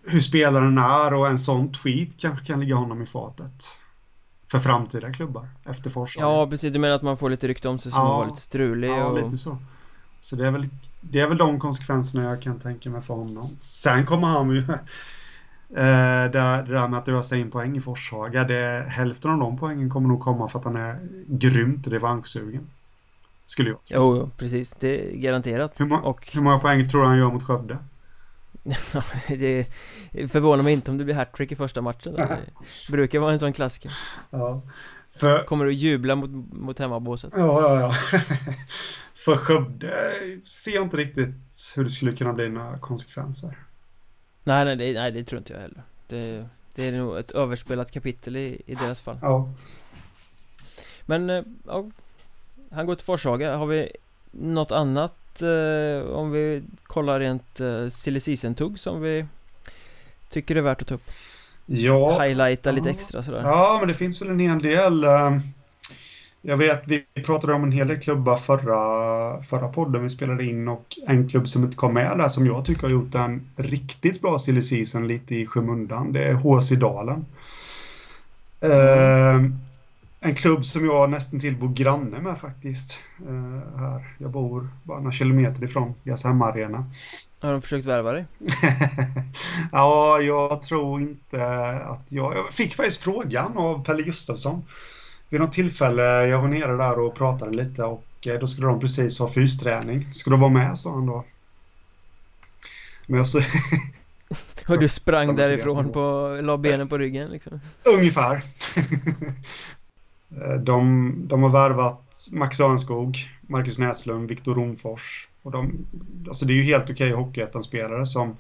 [0.06, 3.66] hur spelaren är och en sån tweet kanske kan ligga honom i fatet
[4.48, 6.28] för framtida klubbar efter Forshaga.
[6.28, 8.18] Ja precis, du menar att man får lite rykte om sig som Ja.
[8.18, 9.24] var lite strulig Ja, och...
[9.24, 9.58] lite så.
[10.22, 10.70] Så det är, väl,
[11.02, 13.58] det är väl de konsekvenserna jag kan tänka mig för honom.
[13.72, 14.64] Sen kommer han ju...
[15.76, 19.58] Eh, det, det där med att ösa in poäng i Forshaga, det, hälften av de
[19.58, 22.70] poängen kommer nog komma för att han är grymt revanschsugen.
[23.46, 23.98] Skulle jag tro.
[23.98, 27.18] Jo, jo, precis, det är garanterat Hur, må, Och hur många poäng tror du han
[27.18, 27.78] gör mot Skövde?
[29.28, 29.68] det
[30.32, 33.54] förvånar mig inte om det blir hattrick i första matchen Det brukar vara en sån
[33.54, 33.92] klassiker
[34.30, 34.62] Ja.
[35.20, 37.34] För, Kommer du jubla mot, mot hemmabåset?
[37.36, 38.20] ja, ja, ja.
[39.26, 40.14] för Skövde
[40.46, 43.58] ser jag inte riktigt hur det skulle kunna bli några konsekvenser.
[44.50, 46.46] Nej, nej, det, nej, det tror inte jag heller det,
[46.76, 49.50] det är nog ett överspelat kapitel i, i deras fall Ja.
[51.06, 51.86] Men, eh, ja
[52.72, 53.92] Han går till Forshaga, har vi
[54.32, 59.26] något annat eh, om vi kollar rent eh, silly season-tugg som vi
[60.30, 61.12] tycker är värt att ta upp?
[61.66, 62.22] Ja.
[62.24, 62.94] Highlighta lite Ja.
[62.96, 65.04] extra sådär Ja, men det finns väl en hel del.
[65.04, 65.40] eh,
[66.42, 70.68] Jag vet, vi pratade om en hel del klubbar förra, förra podden vi spelade in
[70.68, 74.22] och en klubb som inte kom med där som jag tycker har gjort en riktigt
[74.22, 76.14] bra silly season lite i skymundan.
[76.14, 77.26] Det är HC Dalen.
[78.62, 79.44] Eh,
[80.20, 83.00] en klubb som jag nästan till bor granne med faktiskt.
[83.28, 84.16] Eh, här.
[84.18, 86.86] Jag bor bara några kilometer ifrån deras hemmaarena.
[87.40, 88.26] Har de försökt värva dig?
[89.72, 92.36] ja, jag tror inte att jag...
[92.36, 94.64] Jag fick faktiskt frågan av Pelle Gustafsson.
[95.30, 98.80] Vid något tillfälle, jag var nere där och pratade lite och eh, då skulle de
[98.80, 100.14] precis ha fysträning.
[100.14, 101.26] Skulle du vara med, sa han då.
[103.06, 103.42] Men jag så...
[104.68, 108.44] Och du sprang därifrån på, la benen på ryggen liksom Ungefär.
[110.46, 115.28] Eh, de, de har värvat Max Örnskog, Marcus Näslund, Viktor Romfors.
[115.42, 115.88] Och de,
[116.28, 118.38] alltså det är ju helt okej Hockeyettan-spelare som,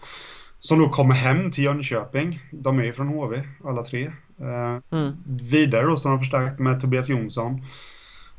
[0.60, 2.39] som då kommer hem till Jönköping.
[2.51, 4.12] De är ju från HV, alla tre.
[4.39, 5.18] Eh, mm.
[5.26, 7.66] Vidare då så har förstärkt med Tobias Jonsson.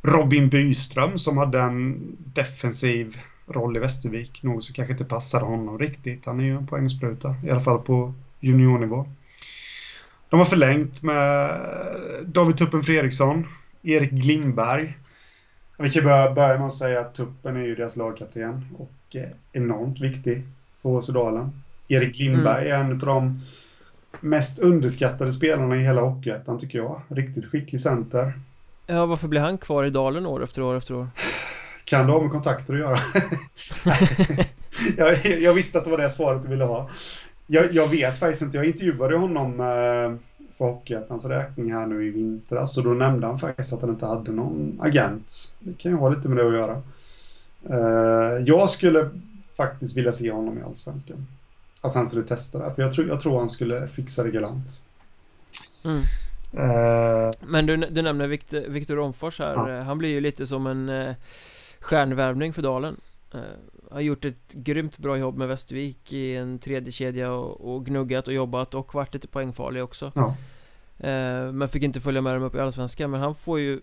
[0.03, 3.17] Robin Byström som hade en defensiv
[3.47, 4.43] roll i Västervik.
[4.43, 6.27] Något som kanske inte passade honom riktigt.
[6.27, 9.07] Han är ju en poängspruta, i alla fall på juniornivå.
[10.29, 11.61] De har förlängt med
[12.25, 13.47] David Tuppen Fredriksson,
[13.83, 14.99] Erik Glimberg.
[15.79, 19.29] Vi kan börja, börja med att säga att Tuppen är ju deras lagkapten och eh,
[19.53, 20.43] enormt viktig
[20.83, 21.53] för Åsedalen.
[21.91, 23.41] Erik Glimberg är en av de
[24.21, 27.01] mest underskattade spelarna i hela Hockeyettan tycker jag.
[27.09, 28.33] Riktigt skicklig center.
[28.87, 31.09] Ja, varför blir han kvar i dalen år efter år efter år?
[31.85, 32.99] Kan det ha med kontakter att göra?
[34.97, 36.91] jag, jag visste att det var det svaret du ville ha.
[37.47, 38.57] Jag, jag vet faktiskt inte.
[38.57, 40.19] Jag intervjuade honom eh,
[40.59, 44.07] för Hockeyettans räkning här nu i vintras och då nämnde han faktiskt att han inte
[44.07, 45.53] hade någon agent.
[45.59, 46.83] Det kan ju ha lite med det att göra.
[47.69, 49.11] Eh, jag skulle
[49.57, 51.27] faktiskt vilja se honom i Allsvenskan.
[51.81, 52.75] Att han skulle testa det.
[52.75, 54.81] För jag tror, jag tror han skulle fixa det galant.
[55.85, 56.03] Mm.
[56.53, 59.71] Eh, Men du, du nämner Victor, Victor Romfors här Ja.
[59.71, 61.15] Eh, Han blir ju lite som en eh,
[61.81, 62.97] stjärnvärvning för Dalen
[63.35, 63.41] eh,
[63.91, 68.29] Har gjort ett grymt bra jobb med Västervik i en tredje kedja och, och gnuggat
[68.29, 70.37] och jobbat och varit lite poängfarlig också ja.
[71.53, 73.81] Men fick inte följa med dem upp i Allsvenskan Men han får ju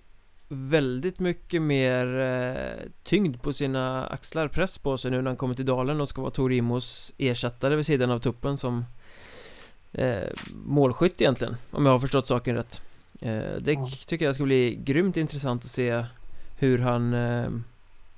[0.48, 5.54] väldigt mycket mer eh, tyngd på sina axlar, press på sig nu när han kommer
[5.54, 8.86] till Dalen och ska vara Torimos ersättare vid sidan av tuppen som
[9.94, 10.24] eh,
[10.54, 12.82] målskytt egentligen, om jag har förstått saken rätt.
[13.22, 16.06] Eh, det tycker jag ska bli grymt intressant att se
[16.58, 17.50] hur han eh,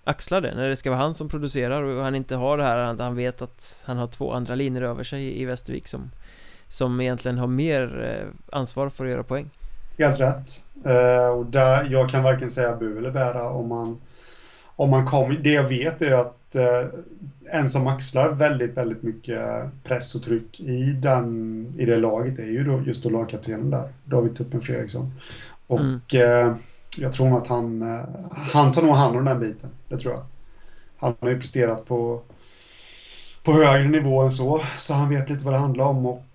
[0.04, 2.78] axlar det, när det ska vara han som producerar och han inte har det här
[2.78, 6.12] att han vet att han har två andra linjer över sig i Västervik som
[6.72, 9.50] som egentligen har mer ansvar för att göra poäng.
[10.00, 10.64] Helt rätt.
[10.86, 14.02] Uh, och där, jag kan varken säga bu eller bära om man,
[14.76, 15.36] om man kommer.
[15.36, 17.00] Det jag vet är att uh,
[17.52, 19.42] en som axlar väldigt, väldigt mycket
[19.84, 23.90] press och tryck i, den, i det laget är ju då just då lagkaptenen där,
[24.06, 25.12] David Tuppen Fredriksson.
[25.68, 26.48] Och mm.
[26.48, 26.56] uh,
[26.98, 27.82] jag tror att han,
[28.32, 30.24] han tar nog hand om den biten, det tror jag.
[30.98, 32.22] Han har ju presterat på,
[33.44, 36.26] på högre nivå än så, så han vet lite vad det handlar om och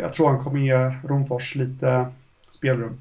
[0.00, 2.06] jag tror han kommer ge Romfors lite
[2.58, 2.98] spelrum.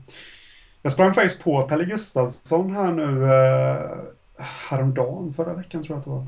[0.82, 3.89] Jag sprang faktiskt på Pelle Gustafsson här nu eh,
[4.70, 6.28] häromdagen, förra veckan tror jag att det var.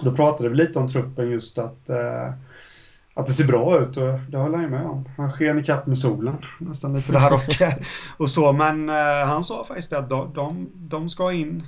[0.00, 2.32] Då pratade vi lite om truppen just att, eh,
[3.14, 5.08] att det ser bra ut och det håller han med om.
[5.16, 7.42] Han sken ikapp med solen nästan lite där och,
[8.16, 8.52] och så.
[8.52, 11.66] Men eh, han sa faktiskt att de, de, de ska in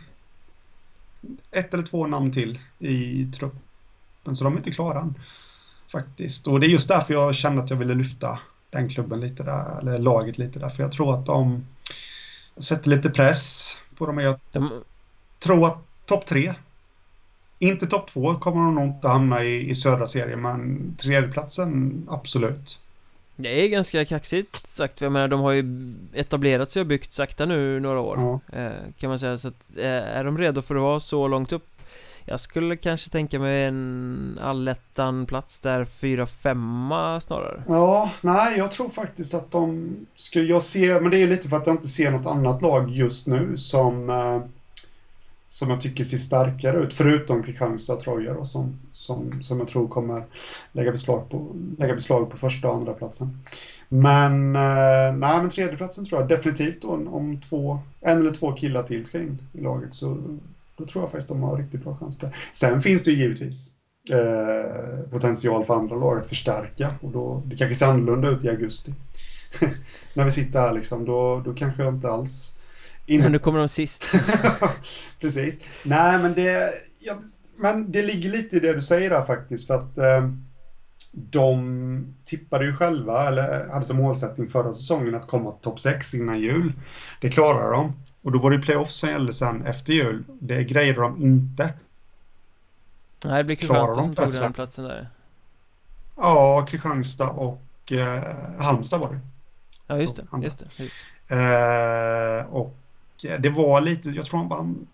[1.51, 5.14] ett eller två namn till i truppen så de är inte klara än.
[5.93, 6.47] Faktiskt.
[6.47, 8.39] Och det är just därför jag kände att jag ville lyfta
[8.75, 10.68] den klubben lite där, eller laget lite där.
[10.68, 11.66] För jag tror att de
[12.57, 14.18] sätter lite press på dem.
[14.18, 14.70] Jag de...
[15.39, 16.55] tror att topp tre,
[17.59, 22.81] inte topp två kommer de nog inte hamna i, i södra serien, men tredjeplatsen absolut.
[23.37, 27.47] Det är ganska kaxigt sagt, jag menar de har ju etablerat sig och byggt sakta
[27.47, 28.59] nu några år ja.
[28.59, 31.53] eh, Kan man säga, så att eh, är de redo för att vara så långt
[31.53, 31.74] upp
[32.25, 37.62] jag skulle kanske tänka mig en allettan-plats där, 4-5 snarare.
[37.68, 41.57] Ja, nej, jag tror faktiskt att de skulle, jag ser, men det är lite för
[41.57, 44.41] att jag inte ser något annat lag just nu som eh,
[45.55, 49.68] som jag tycker ser starkare ut, förutom Kristianstad och Troja då, som, som, som jag
[49.68, 50.25] tror kommer
[50.72, 53.39] lägga beslag på, lägga beslag på första och andra platsen.
[53.89, 58.83] Men, eh, nej, men tredjeplatsen tror jag definitivt då, om två, en eller två killar
[58.83, 60.39] till ska in i laget så
[60.77, 62.33] då tror jag faktiskt de har riktigt bra chans på det.
[62.53, 63.70] Sen finns det ju givetvis
[64.11, 68.49] eh, potential för andra lag att förstärka och då, det kanske ser annorlunda ut i
[68.49, 68.95] augusti.
[70.14, 72.55] När vi sitter här liksom, då, då kanske jag inte alls...
[73.07, 73.20] In...
[73.20, 74.05] Men nu kommer de sist.
[75.20, 75.59] Precis.
[75.83, 77.18] Nej, men det, ja,
[77.57, 80.29] men det ligger lite i det du säger där faktiskt, för att eh,
[81.12, 86.41] de tippade ju själva, eller hade som målsättning förra säsongen att komma topp 6 innan
[86.41, 86.72] jul.
[87.20, 87.93] Det klarar de.
[88.25, 90.25] Och då var det playoff som gällde sen efter jul.
[90.41, 91.72] Det grejade de inte.
[93.25, 95.09] Nej, det blir Kristianstad som tog den platsen där.
[96.16, 98.22] Ja, Kristianstad och eh,
[98.59, 99.20] Halmstad var det.
[99.87, 100.43] Ja, just det.
[100.43, 100.95] Just det, just.
[101.29, 102.77] Eh, och
[103.39, 104.87] det var lite, jag tror han vann,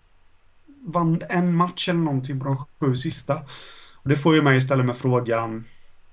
[0.85, 3.41] vann en match eller någonting på de sju sista.
[3.93, 5.65] Och det får ju mig ställa med frågan,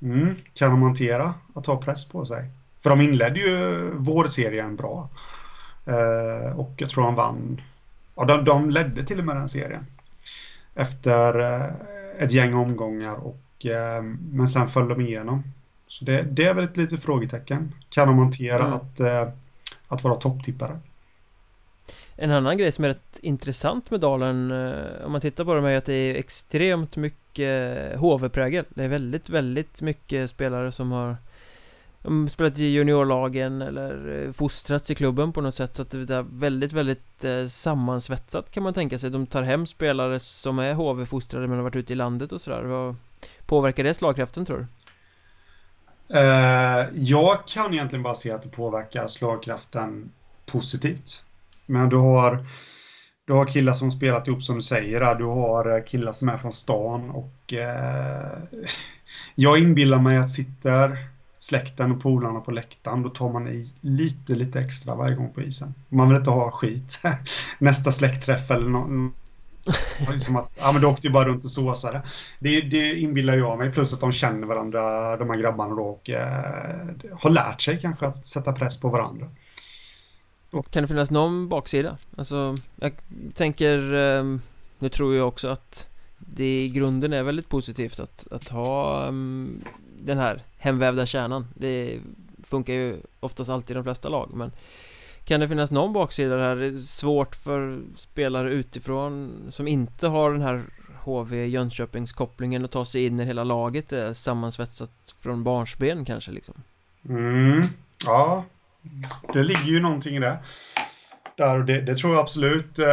[0.03, 2.51] mm, kan de hantera att ta press på sig?
[2.81, 5.09] För de inledde ju vårserien bra.
[5.89, 7.61] Eh, och jag tror han vann.
[8.14, 9.86] Ja, de, de ledde till och med den serien.
[10.74, 11.70] Efter eh,
[12.18, 15.43] ett gäng omgångar och eh, men sen föll de igenom.
[15.86, 17.74] Så det, det är väl ett litet frågetecken.
[17.91, 18.72] Kan de hantera mm.
[18.72, 19.28] att, eh,
[19.89, 20.78] att vara topptippare?
[22.16, 25.64] En annan grej som är rätt intressant med Dalen eh, Om man tittar på dem
[25.64, 31.16] är att det är extremt mycket HV-prägel Det är väldigt, väldigt mycket spelare som har
[32.30, 36.26] spelat i juniorlagen eller eh, fostrats i klubben på något sätt så att det är
[36.38, 39.11] väldigt, väldigt eh, sammansvetsat kan man tänka sig.
[39.11, 42.62] De tar hem spelare som är HV-fostrade men har varit ute i landet och sådär.
[42.62, 42.96] Vad
[43.46, 44.66] påverkar det slagkraften tror du?
[46.18, 50.11] Eh, jag kan egentligen bara se att det påverkar slagkraften
[50.46, 51.22] positivt.
[51.66, 52.46] Men du har,
[53.26, 55.14] du har killar som spelat ihop som du säger.
[55.14, 58.38] Du har eh, killar som är från stan och eh
[59.34, 61.09] jag inbillar mig att sitter
[61.49, 65.42] släkten och polarna på läktaren, då tar man i lite, lite extra varje gång på
[65.42, 65.74] isen.
[65.88, 67.01] Man vill inte ha skit.
[67.59, 69.14] Nästa släktträff eller någon,
[70.11, 72.03] liksom att, ja men du åkte ju bara runt och såsade.
[72.38, 76.11] Det, det inbillar jag mig, plus att de känner varandra, de här grabbarna då, och
[76.11, 79.26] eh, har lärt sig kanske att sätta press på varandra.
[80.70, 81.99] Kan det finnas någon baksida?
[82.16, 82.92] Alltså, jag
[83.34, 84.24] tänker, eh,
[84.78, 85.88] nu tror jag också att
[86.18, 89.64] det i grunden är väldigt positivt att, att ha um,
[89.99, 92.00] den här hemvävda kärnan Det
[92.44, 94.52] funkar ju oftast alltid i de flesta lag men
[95.24, 100.32] Kan det finnas någon baksida där det är svårt för spelare utifrån som inte har
[100.32, 100.64] den här
[101.04, 106.30] HV Jönköpings kopplingen att ta sig in i hela laget är sammansvetsat från barnsben kanske
[106.32, 106.54] liksom?
[107.09, 107.62] Mm,
[108.06, 108.44] ja,
[109.32, 110.38] det ligger ju någonting i det.
[111.36, 112.78] där och det, det tror jag absolut.
[112.78, 112.86] Eh,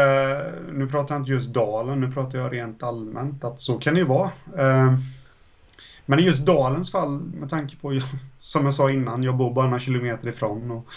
[0.71, 3.99] nu pratar jag inte just Dalen, nu pratar jag rent allmänt att så kan det
[3.99, 4.31] ju vara.
[4.57, 4.95] Eh,
[6.05, 7.99] men i just Dalens fall, med tanke på,
[8.39, 10.71] som jag sa innan, jag bor bara några kilometer ifrån.
[10.71, 10.87] Och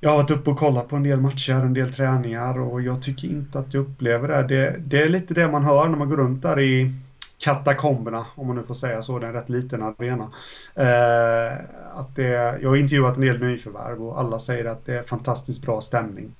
[0.00, 3.02] jag har varit uppe och kollat på en del matcher, en del träningar och jag
[3.02, 4.42] tycker inte att jag upplever det.
[4.42, 6.92] Det, det är lite det man hör när man går runt där i
[7.38, 10.30] katakomberna, om man nu får säga så, det är en rätt liten arena.
[10.74, 11.58] Eh,
[11.94, 15.62] att det, jag har intervjuat en del nyförvärv och alla säger att det är fantastiskt
[15.62, 16.32] bra stämning.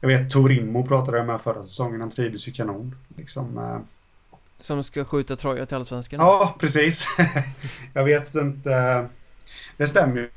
[0.00, 2.94] Jag vet Torimo pratade jag med förra säsongen, han trivdes ju kanon.
[3.16, 3.78] Liksom, eh.
[4.60, 6.20] Som ska skjuta Troja till Allsvenskan?
[6.20, 7.06] Ja, precis.
[7.92, 9.06] jag vet inte.
[9.76, 10.30] Det stämmer ju.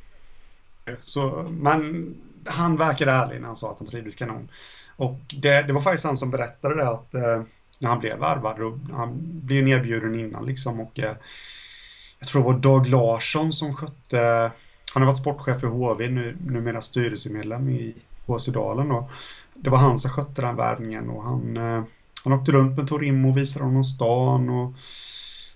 [1.02, 2.14] Så, men
[2.46, 4.50] han verkade ärlig när han sa att han trivdes kanon.
[4.96, 7.44] Och det, det var faktiskt han som berättade det att eh,
[7.80, 8.90] när han blev värvad.
[8.94, 11.16] Han blev nedbjuden innan liksom och eh,
[12.20, 14.52] jag tror det var Dag Larsson som skötte,
[14.94, 17.96] han har varit sportchef i HV, nu, numera styrelsemedlem i
[18.26, 19.10] HC Dalen och
[19.54, 21.84] det var han som skötte den värvningen och han, eh,
[22.24, 24.74] han åkte runt med Torimo och visade honom stan och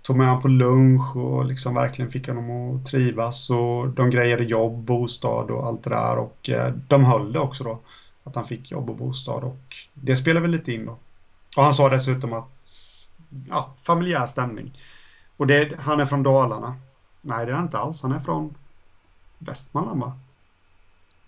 [0.02, 4.44] tog med honom på lunch och liksom verkligen fick honom att trivas och de grejade
[4.44, 7.80] jobb, bostad och allt det där och eh, de höll det också då
[8.24, 10.98] att han fick jobb och bostad och det spelade väl lite in då.
[11.58, 12.68] Och han sa dessutom att,
[13.50, 14.78] ja, familjär stämning.
[15.38, 16.76] Och det, han är från Dalarna.
[17.22, 18.02] Nej, det är han inte alls.
[18.02, 18.56] Han är från
[19.38, 20.20] Västmanland va?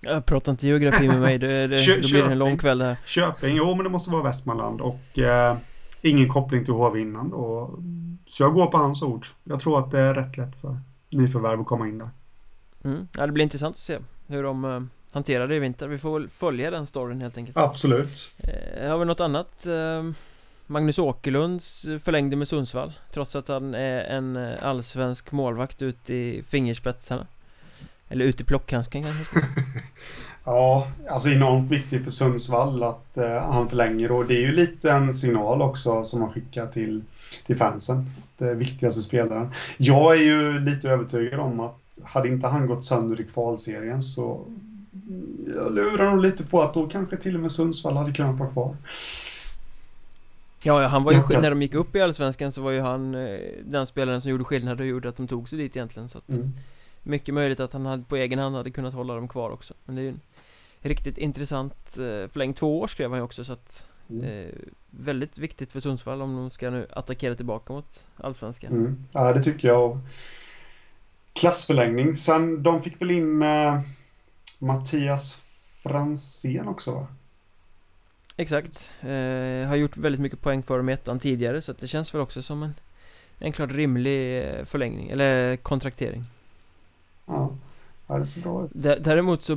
[0.01, 2.97] Jag pratar inte geografi med mig, det, det, då blir det en lång kväll här.
[3.05, 5.57] Köping, jo men det måste vara Västmanland och eh,
[6.01, 7.79] ingen koppling till HV innan då.
[8.25, 9.27] Så jag går på hans ord.
[9.43, 10.77] Jag tror att det är rätt lätt för
[11.09, 12.09] nyförvärv att komma in där.
[12.83, 13.07] Mm.
[13.17, 14.81] Ja, det blir intressant att se hur de eh,
[15.11, 15.87] hanterar det i vinter.
[15.87, 17.57] Vi får väl följa den storyn helt enkelt.
[17.57, 18.29] Absolut.
[18.37, 19.65] Eh, har vi något annat?
[19.65, 20.03] Eh,
[20.65, 26.43] Magnus Åkerlunds förlängde med Sundsvall Trots att han är en eh, allsvensk målvakt ut i
[26.43, 27.27] fingerspetsarna
[28.09, 29.35] Eller ut i plockhandsken kanske
[30.43, 34.91] Ja, alltså enormt viktigt för Sundsvall att uh, han förlänger och det är ju lite
[34.91, 37.03] en signal också som man skickar till,
[37.45, 38.09] till fansen.
[38.37, 39.51] Det viktigaste spelaren.
[39.77, 44.45] Jag är ju lite övertygad om att hade inte han gått sönder i kvalserien så
[45.55, 48.49] jag lurar nog lite på att då kanske till och med Sundsvall hade kunnat vara
[48.49, 48.75] kvar.
[50.63, 53.15] Ja, ja han var ju, när de gick upp i Allsvenskan så var ju han
[53.15, 56.17] eh, den spelaren som gjorde skillnad och gjorde att de tog sig dit egentligen så
[56.17, 56.53] att mm.
[57.07, 59.73] Mycket möjligt att han hade, på egen hand hade kunnat hålla dem kvar också.
[59.85, 60.19] Men det är ju en
[60.81, 62.55] riktigt intressant eh, förlängd.
[62.55, 64.23] Två år skrev han ju också så att mm.
[64.23, 64.53] eh,
[64.89, 68.71] Väldigt viktigt för Sundsvall om de ska nu attackera tillbaka mot Allsvenskan.
[68.71, 69.05] Mm.
[69.13, 69.99] Ja, det tycker jag.
[71.33, 73.79] Klassförlängning, sen de fick väl in eh,
[74.59, 75.35] Mattias
[75.83, 77.07] Fransén också va?
[78.37, 81.87] Exakt, eh, har gjort väldigt mycket poäng för dem i ettan tidigare så att det
[81.87, 82.73] känns väl också som en
[83.39, 86.23] En klart rimlig eh, förlängning, eller kontraktering
[87.27, 87.51] Ja,
[88.07, 88.71] ja det ser bra ut.
[89.03, 89.53] Däremot så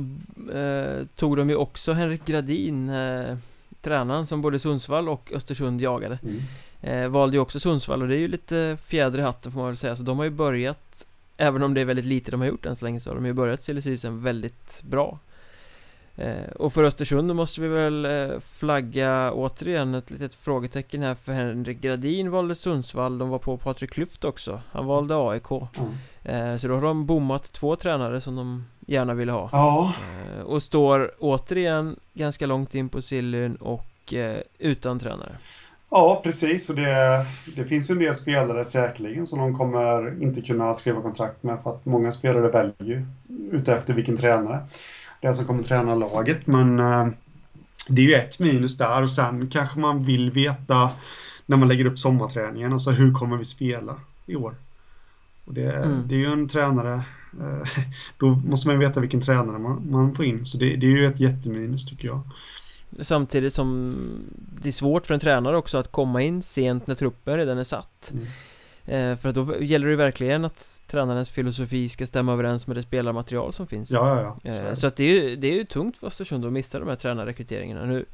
[0.53, 3.37] eh, tog de ju också Henrik Gradin eh,
[3.81, 6.19] Tränaren som både Sundsvall och Östersund jagade.
[6.23, 6.41] Mm.
[6.81, 9.67] eh, Valde ju också Sundsvall och det är ju lite fjäder i hatten får man
[9.67, 9.95] väl säga.
[9.95, 11.07] Så de har ju börjat
[11.37, 13.25] Även om det är väldigt lite de har gjort än så länge så har de
[13.25, 15.19] ju börjat silly väldigt bra
[16.55, 21.81] Och för Östersund måste vi väl eh, flagga återigen ett litet frågetecken här för Henrik
[21.81, 26.51] Gradin valde Sundsvall De var på Patrik Klyft också Han valde AIK mm.
[26.51, 29.93] eh, Så då har de bommat två tränare som de gärna ville ha ja.
[30.37, 35.35] Eh, och står återigen ganska långt in på sillyn och eh, utan tränare
[35.93, 36.69] Ja, precis.
[36.69, 41.43] Och det, det finns en del spelare säkerligen som de kommer inte kunna skriva kontrakt
[41.43, 43.05] med för att många spelare väljer
[43.51, 44.59] utefter vilken tränare
[45.21, 46.47] är som kommer träna laget.
[46.47, 47.07] Men uh,
[47.87, 50.89] det är ju ett minus där och sen kanske man vill veta
[51.45, 53.95] när man lägger upp sommarträningen, alltså hur kommer vi spela
[54.25, 54.55] i år?
[55.45, 56.03] Och det, mm.
[56.07, 56.93] det är ju en tränare,
[57.39, 57.67] uh,
[58.17, 60.45] då måste man veta vilken tränare man, man får in.
[60.45, 62.21] Så det, det är ju ett jätteminus tycker jag.
[63.01, 63.95] Samtidigt som
[64.61, 67.63] det är svårt för en tränare också att komma in sent när truppen redan är
[67.63, 68.25] satt mm.
[68.85, 72.81] Eh, För att då gäller det verkligen att tränarens filosofi ska stämma överens med det
[72.81, 73.91] spelarmaterial som finns.
[73.91, 74.51] Ja, ja, ja.
[74.51, 76.87] Eh, Så att det är ju, det är ju tungt för Östersund att missa de
[76.87, 77.85] här tränarrekryteringarna.
[77.85, 78.05] Nu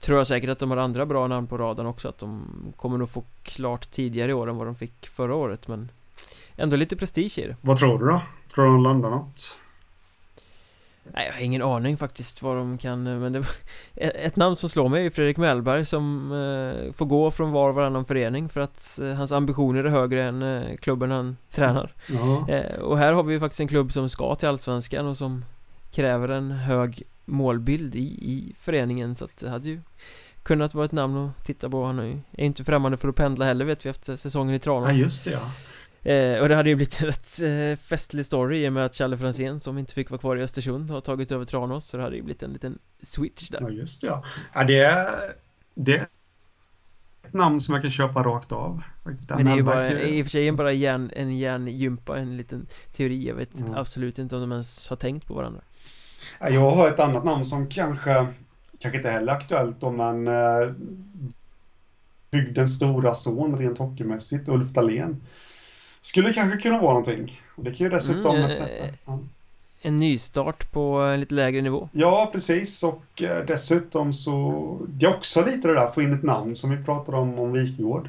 [0.00, 2.42] tror jag säkert att de har andra bra namn på raden också Att de
[2.76, 5.88] kommer nog få klart tidigare i år än vad de fick förra året men
[6.56, 7.56] Ändå lite prestige i det.
[7.60, 8.22] Vad tror du då?
[8.54, 9.56] Tror du de landar något?
[11.14, 13.44] Nej, jag har ingen aning faktiskt vad de kan, men det,
[13.94, 17.74] ett namn som slår mig är Fredrik Mellberg som eh, får gå från var och
[17.74, 21.94] varannan förening för att eh, hans ambitioner är högre än eh, klubben han tränar.
[22.48, 25.44] Eh, och här har vi ju faktiskt en klubb som ska till Allsvenskan och som
[25.92, 29.80] kräver en hög målbild i, i föreningen så att det hade ju
[30.42, 31.84] kunnat vara ett namn att titta på.
[31.84, 34.88] Han är ju inte främmande för att pendla heller vet vi efter säsongen i Tranås.
[34.88, 35.50] Ja, just det ja.
[36.02, 38.94] Eh, och det hade ju blivit en rätt eh, festlig story i och med att
[38.94, 42.02] Challe Franzén som inte fick vara kvar i Östersund har tagit över Tranås så det
[42.02, 43.60] hade ju blivit en liten switch där.
[43.60, 44.24] Ja, just det, ja.
[44.54, 45.34] ja det, är,
[45.74, 46.06] det är
[47.22, 48.82] ett namn som jag kan köpa rakt av.
[49.04, 49.30] Faktiskt.
[49.30, 52.66] Men det är ju bara, i och för sig bara hjärn, en hjärngympa, en liten
[52.92, 53.28] teori.
[53.28, 53.74] Jag vet mm.
[53.74, 55.60] absolut inte om de ens har tänkt på varandra.
[56.40, 58.26] Jag har ett annat namn som kanske,
[58.78, 60.72] kanske inte heller aktuellt då, men eh,
[62.30, 65.20] bygdens stora son rent hockeymässigt, Ulf Dahlén.
[66.00, 67.42] Skulle kanske kunna vara någonting.
[67.56, 68.96] Det kan ju dessutom mm, sätta...
[69.04, 69.18] Ja.
[69.82, 71.88] En nystart på en lite lägre nivå.
[71.92, 72.82] Ja, precis.
[72.82, 74.86] Och eh, dessutom så...
[74.88, 77.52] Det är också lite det där, få in ett namn som vi pratade om, om
[77.52, 78.08] Wikegård.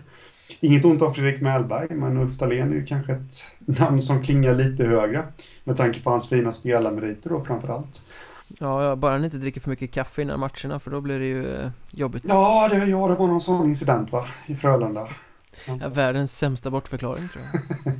[0.59, 3.43] Inget ont om Fredrik Mellberg, men Ulf Dahlén är ju kanske ett
[3.79, 5.23] namn som klingar lite högre.
[5.63, 8.01] Med tanke på hans fina spelarmeriter då framförallt.
[8.59, 11.55] Ja, bara han inte dricker för mycket kaffe innan matcherna för då blir det ju
[11.55, 12.25] eh, jobbigt.
[12.27, 15.07] Ja, det, ja, det var någon sån incident va, i Frölunda.
[15.65, 17.93] Ja, världens sämsta bortförklaring tror jag.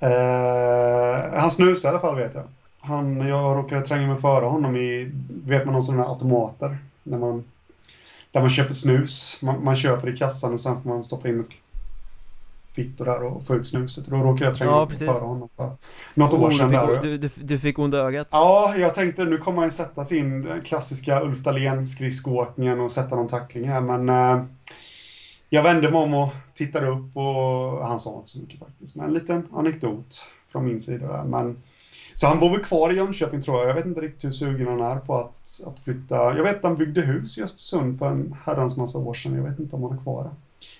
[0.10, 2.44] eh, han snusar i alla fall vet jag.
[2.78, 6.78] Han, jag råkade tränga mig före honom i, vet man någon sån här automater.
[7.02, 7.44] När man,
[8.32, 9.38] där man köper snus.
[9.42, 11.48] Man, man köper i kassan och sen får man stoppa in ett
[12.74, 14.06] kvitto där och få ut snuset.
[14.06, 15.70] Då råkade jag tränga ja, mig före honom för
[16.14, 16.70] något oh, år sedan.
[16.70, 17.02] Du fick, där.
[17.02, 18.28] Du, du, du fick onda ögat?
[18.30, 23.28] Ja, jag tänkte nu kommer han sätta sin klassiska Ulf Dahlén skridskoåkningen och sätta någon
[23.28, 24.44] tackling här men eh,
[25.54, 28.96] jag vände mig om och tittade upp och han sa inte så mycket faktiskt.
[28.96, 31.24] Men en liten anekdot från min sida där.
[31.24, 31.62] Men,
[32.14, 33.68] så han bor väl kvar i Jönköping tror jag.
[33.68, 36.14] Jag vet inte riktigt hur sugen han är på att, att flytta.
[36.14, 39.34] Jag vet att han byggde hus i Östersund för en herrans massa år sedan.
[39.34, 40.32] Jag vet inte om han är kvar där.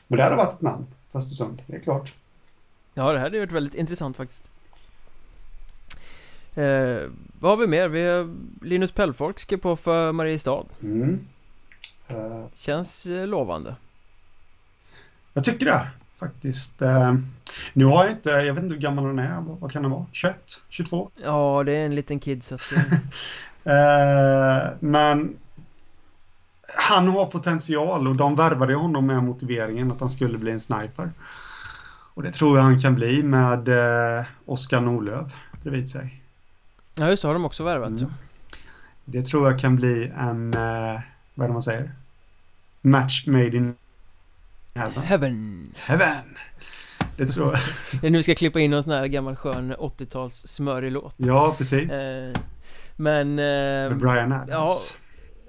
[0.07, 2.15] Men det hade varit ett namn för Östersund, det är klart.
[2.95, 4.45] Ja, det här hade varit väldigt intressant faktiskt.
[6.55, 7.11] Eh,
[7.41, 7.89] vad har vi mer?
[7.89, 10.65] Vi har Linus Pellfolk ska på för Mariestad.
[10.83, 11.27] Mm.
[12.11, 13.75] Uh, Känns eh, lovande.
[15.35, 16.83] Jag tycker det faktiskt.
[16.83, 17.15] Eh,
[17.73, 20.07] nu har jag inte, jag vet inte hur gammal han är, vad, kan han vara?
[20.13, 20.37] 21?
[20.69, 21.11] 22?
[21.25, 22.73] Ja, det är en liten kid så att...
[23.65, 25.37] eh, men
[26.77, 31.11] han har potential och de värvade honom med motiveringen att han skulle bli en sniper.
[32.15, 36.21] Och det tror jag han kan bli med eh, Oskar Norlöv bredvid sig.
[36.95, 38.13] Ja just det, har de också värvat mm.
[39.05, 40.51] Det tror jag kan bli en,
[41.35, 41.93] vad är det man säger?
[42.81, 43.75] Match made in
[44.75, 45.75] Heaven.
[45.77, 46.39] Heaven.
[47.17, 47.59] Det tror
[48.03, 48.13] jag.
[48.13, 51.15] nu ska jag klippa in någon sån här gammal skön 80-tals smörig låt.
[51.17, 51.93] Ja, precis.
[51.93, 52.33] Eh,
[52.97, 53.31] men...
[53.31, 53.35] Eh,
[53.89, 54.95] Med Brian Adams.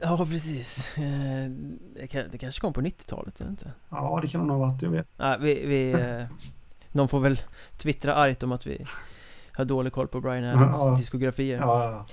[0.02, 0.98] Ja, ja precis.
[0.98, 1.50] Eh,
[1.96, 3.72] det, det, kanske kom på 90-talet, jag inte.
[3.90, 5.08] Ja, det kan det nog ha varit, jag vet.
[5.18, 5.66] Ja, vi...
[5.68, 6.26] vi eh,
[6.92, 7.40] någon får väl
[7.78, 8.86] twittra argt om att vi
[9.52, 11.58] har dålig koll på Brian Adams ja, diskografier.
[11.58, 11.92] Ja, ja.
[11.92, 12.06] Eh,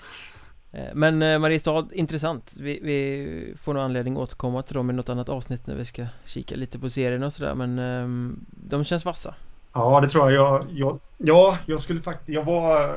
[0.73, 2.53] Eh, men eh, Mariestad, intressant.
[2.61, 5.85] Vi, vi, får nog anledning att återkomma till dem i något annat avsnitt när vi
[5.85, 7.55] ska kika lite på serien och sådär.
[7.55, 9.35] Men ehm, de känns vassa.
[9.73, 10.43] Ja, det tror jag.
[10.43, 12.29] jag, jag ja, jag skulle faktiskt...
[12.29, 12.95] Jag var...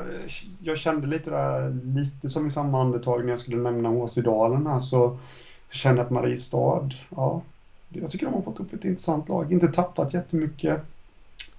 [0.63, 4.79] Jag kände lite där, lite som i samma andetag när jag skulle nämna Åsidalen här
[4.79, 5.17] så
[5.69, 7.41] jag kände att Mariestad, ja,
[7.89, 9.53] jag tycker de har fått upp ett intressant lag.
[9.53, 10.81] Inte tappat jättemycket.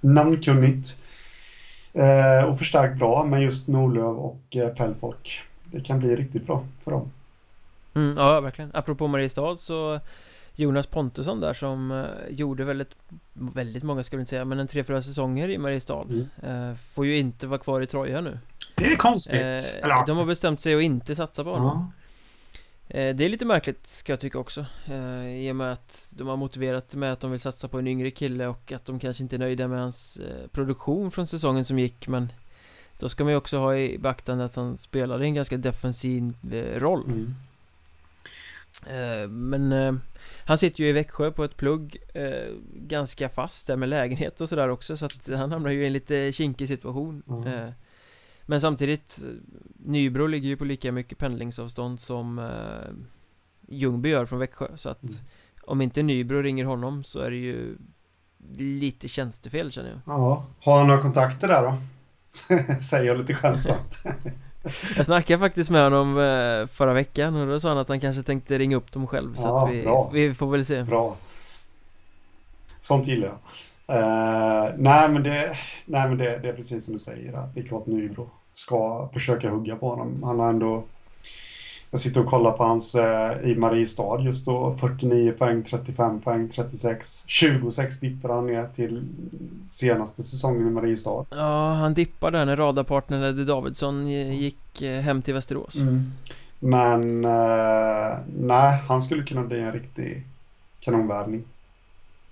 [0.01, 0.97] Namnkunnigt.
[1.93, 6.65] Eh, och förstärkt bra med just Norlöv och eh, Pellfolk det kan bli riktigt bra
[6.85, 7.11] för dem.
[7.95, 8.71] Mm, ja, verkligen.
[8.75, 10.01] Apropå Mariestad så
[10.55, 12.91] Jonas Pontusson där som uh, gjorde väldigt,
[13.33, 16.71] väldigt många ska vi inte säga, men en tre, fyra säsonger i Mariestad mm.
[16.71, 18.39] uh, Får ju inte vara kvar i Troja nu
[18.75, 19.41] Det är konstigt
[19.83, 21.93] Eller, De har bestämt sig att inte satsa på honom
[22.89, 24.67] Det är lite märkligt ska jag tycka också
[25.37, 28.11] I och med att de har motiverat med att de vill satsa på en yngre
[28.11, 30.21] kille och att de kanske inte är nöjda med hans
[30.53, 32.33] produktion från säsongen som gick men
[32.99, 36.81] då ska man ju också ha i beaktande att han spelade en ganska defensiv eh,
[36.81, 37.35] roll mm.
[38.87, 39.95] Eh, men eh,
[40.45, 41.97] han sitter ju i Växjö på ett plugg
[42.75, 45.93] Ganska fast där med lägenhet och sådär också så att han hamnar ju i en
[45.93, 47.73] lite kinkig situation mm.
[48.43, 49.25] Men samtidigt
[49.77, 52.51] Nybro ligger ju på lika mycket pendlingsavstånd som
[53.69, 55.15] Ljungby gör från Växjö så att mm.
[55.67, 57.77] Om inte Nybro ringer honom så är det ju
[58.59, 61.79] Lite tjänstefel känner jag Ja, har han några kontakter där då?
[62.83, 63.99] Säger jag lite skämtsamt.
[64.97, 68.23] jag snackade faktiskt med honom eh, förra veckan och då sa han att han kanske
[68.23, 70.11] tänkte ringa upp dem själv så ja, vi, bra.
[70.13, 70.83] vi får väl se.
[70.83, 71.17] Bra.
[72.81, 73.37] Sånt gillar jag.
[73.89, 77.61] Uh, nej men, det, nej, men det, det, är precis som du säger, att det
[77.61, 80.23] är klart Nybro ska försöka hugga på honom.
[80.23, 80.85] Han har ändå
[81.91, 84.77] jag sitter och kollar på hans eh, i Mariestad just då.
[84.81, 87.25] 49 poäng, 35 poäng, 36.
[87.27, 89.03] 26 dippar han ner till
[89.67, 91.25] senaste säsongen i Mariestad.
[91.31, 95.77] Ja, han dippade där när radarpartnern Eddie Davidsson gick eh, hem till Västerås.
[95.77, 96.13] Mm.
[96.59, 100.23] Men eh, nej, han skulle kunna bli en riktig
[100.81, 101.45] kanonvärvning.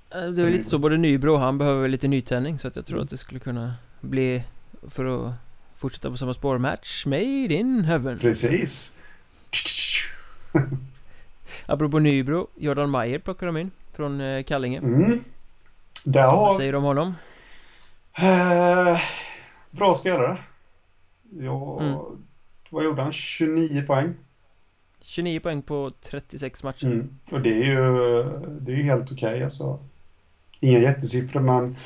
[0.08, 2.86] Det är väl lite så, både Nybro och han behöver lite nytändning så att jag
[2.86, 4.44] tror att det skulle kunna bli
[4.88, 5.32] För att
[5.76, 8.93] fortsätta på samma spår, match made in heaven Precis.
[11.66, 15.20] Apropå Nybro, Jordan Meyer plockar de in Från eh, Kallinge Mm.
[16.04, 16.52] Där Vad har...
[16.54, 17.14] säger du om honom?
[18.18, 19.00] Eh,
[19.70, 20.36] bra spelare.
[21.40, 21.96] Ja, Mm.
[22.70, 23.12] Vad gjorde han?
[23.12, 24.14] 29 poäng.
[25.00, 27.18] 29 poäng på 36 matcher Mm.
[27.30, 28.22] Och det är ju,
[28.60, 29.42] det är ju helt okej.
[29.44, 29.78] alltså.
[30.60, 31.76] Inga jättesiffror, men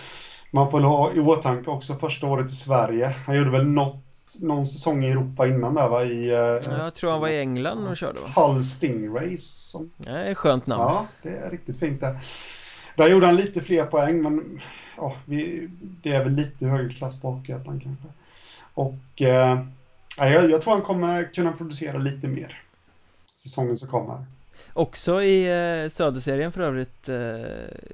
[0.51, 3.15] man får ha i åtanke också första året i Sverige.
[3.27, 4.05] Han gjorde väl något,
[4.41, 6.05] någon säsong i Europa innan där va?
[6.05, 8.33] I eh, Jag tror han var i England och körde va?
[8.37, 9.51] Hull Stingrays.
[9.71, 12.19] Som, Det är skönt namn ja, det är riktigt fint det.
[12.97, 14.61] Där gjorde han lite fler poäng, men
[14.97, 18.05] ja, vi, det är väl lite högre klass på Hockeyettan kanske.
[18.75, 19.61] Och eh,
[20.19, 22.63] ja, jag, jag tror han kommer kunna producera lite mer
[23.37, 24.25] säsongen som kommer.
[24.73, 25.45] Också i
[25.85, 27.17] eh, Söderserien för övrigt eh,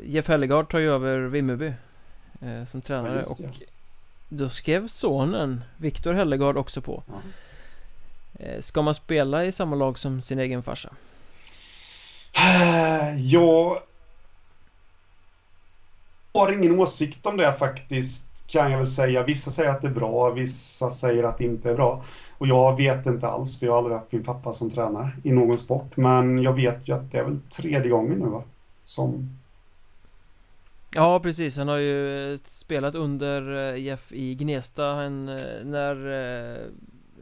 [0.02, 1.72] Jeff Hellegard tar ju över Vimmerby
[2.40, 3.26] eh, Som tränare det.
[3.26, 3.40] och
[4.36, 7.14] Då skrev sonen Viktor Hellegard också på Ja.
[8.44, 10.90] eh, Ska man spela i samma lag som sin egen farsa?
[13.18, 13.76] Jag
[16.32, 19.22] har ingen åsikt om det faktiskt, kan jag väl säga.
[19.22, 22.04] Vissa säger att det är bra, vissa säger att det inte är bra.
[22.38, 25.32] Och jag vet inte alls, för jag har aldrig haft min pappa som tränare i
[25.32, 25.96] någon sport.
[25.96, 28.42] Men jag vet ju att det är väl tredje gången nu va?
[28.84, 29.38] Som...
[30.94, 34.84] Ja precis, han har ju eh, spelat under eh, Jeff i Gnesta.
[34.84, 36.66] Han, eh, När eh,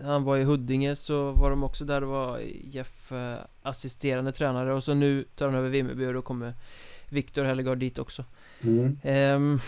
[0.05, 4.75] han var i Huddinge så var de också där och var Jeff eh, assisterande tränare.
[4.75, 6.55] Och så nu tar han över Vimmerby och då kommer
[7.09, 8.25] Viktor Hellegard dit också.
[8.61, 8.99] Mm.
[9.03, 9.61] Ehm,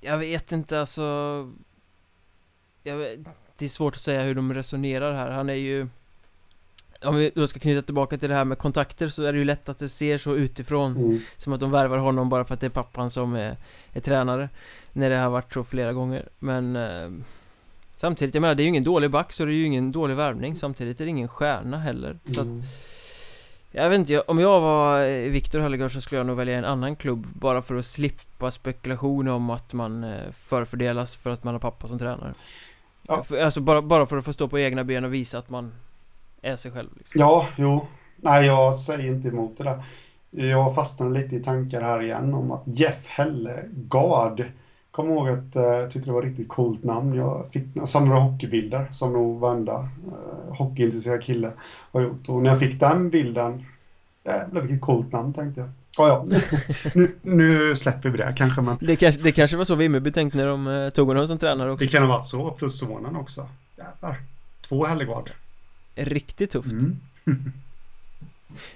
[0.00, 1.02] Jag vet inte alltså
[2.82, 3.18] jag vet,
[3.58, 5.88] Det är svårt att säga hur de resonerar här, han är ju
[7.04, 9.44] Om vi då ska knyta tillbaka till det här med kontakter så är det ju
[9.44, 11.20] lätt att det ser så utifrån Mm.
[11.36, 13.56] Som att de värvar honom bara för att det är pappan som är,
[13.92, 14.48] är tränare
[14.92, 17.10] När det har varit så flera gånger Men eh,
[17.94, 20.16] Samtidigt, jag menar det är ju ingen dålig back så det är ju ingen dålig
[20.16, 22.62] värvning Samtidigt är det ingen stjärna heller så att, Mm.
[23.74, 26.96] Jag vet inte, om jag var Viktor Höllegård så skulle jag nog välja en annan
[26.96, 31.60] klubb Bara för att slippa spekulation om att man eh, förfördelas för att man har
[31.60, 32.34] pappa som tränare
[33.02, 33.24] Ja.
[33.42, 35.72] Alltså bara, bara för att få stå på egna ben och visa att man
[36.42, 37.20] är sig själv liksom.
[37.20, 37.86] Ja, jo.
[38.16, 39.82] Nej, jag säger inte emot det där.
[40.30, 44.44] Jag fastnade lite i tankar här igen om att Jeff Hellegard.
[44.90, 47.14] Kommer ihåg att eh, jag tyckte det var ett riktigt coolt namn.
[47.14, 51.52] Jag fick jag samlade hockeybilder som nog varenda eh, hockeyintresserad kille
[51.92, 52.28] har gjort.
[52.28, 53.64] Och när jag fick den bilden,
[54.24, 55.70] jävlar vilket coolt namn tänkte jag.
[55.98, 56.38] Ja, ja.
[56.94, 60.38] nu, nu släpper vi det kanske, men det, kanske, det kanske var så Vimmerby tänkte
[60.38, 62.50] när de eh, tog honom som tränare också det kan ha varit så.
[62.50, 63.48] Plus sonen också.
[63.76, 64.20] Jävlar.
[64.60, 65.30] Två Hellegard.
[65.94, 67.00] Riktigt tufft Mm.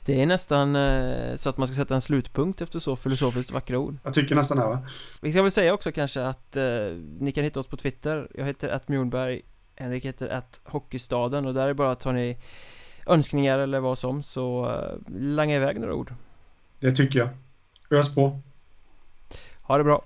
[0.04, 3.78] Det är nästan eh, så att man ska sätta en slutpunkt efter så filosofiskt vackra
[3.78, 4.86] ord Jag tycker nästan det, va?
[5.20, 6.64] Vi ska väl säga också kanske att eh,
[7.18, 9.42] ni kan hitta oss på Twitter Jag heter att Mjornberg
[9.74, 12.38] Henrik heter att Hockeystaden och där är bara att har ni
[13.06, 16.14] önskningar eller vad som så eh, langa iväg några ord
[16.80, 17.28] Det tycker jag.
[17.90, 18.40] Ös på.
[19.62, 20.02] Ha det bra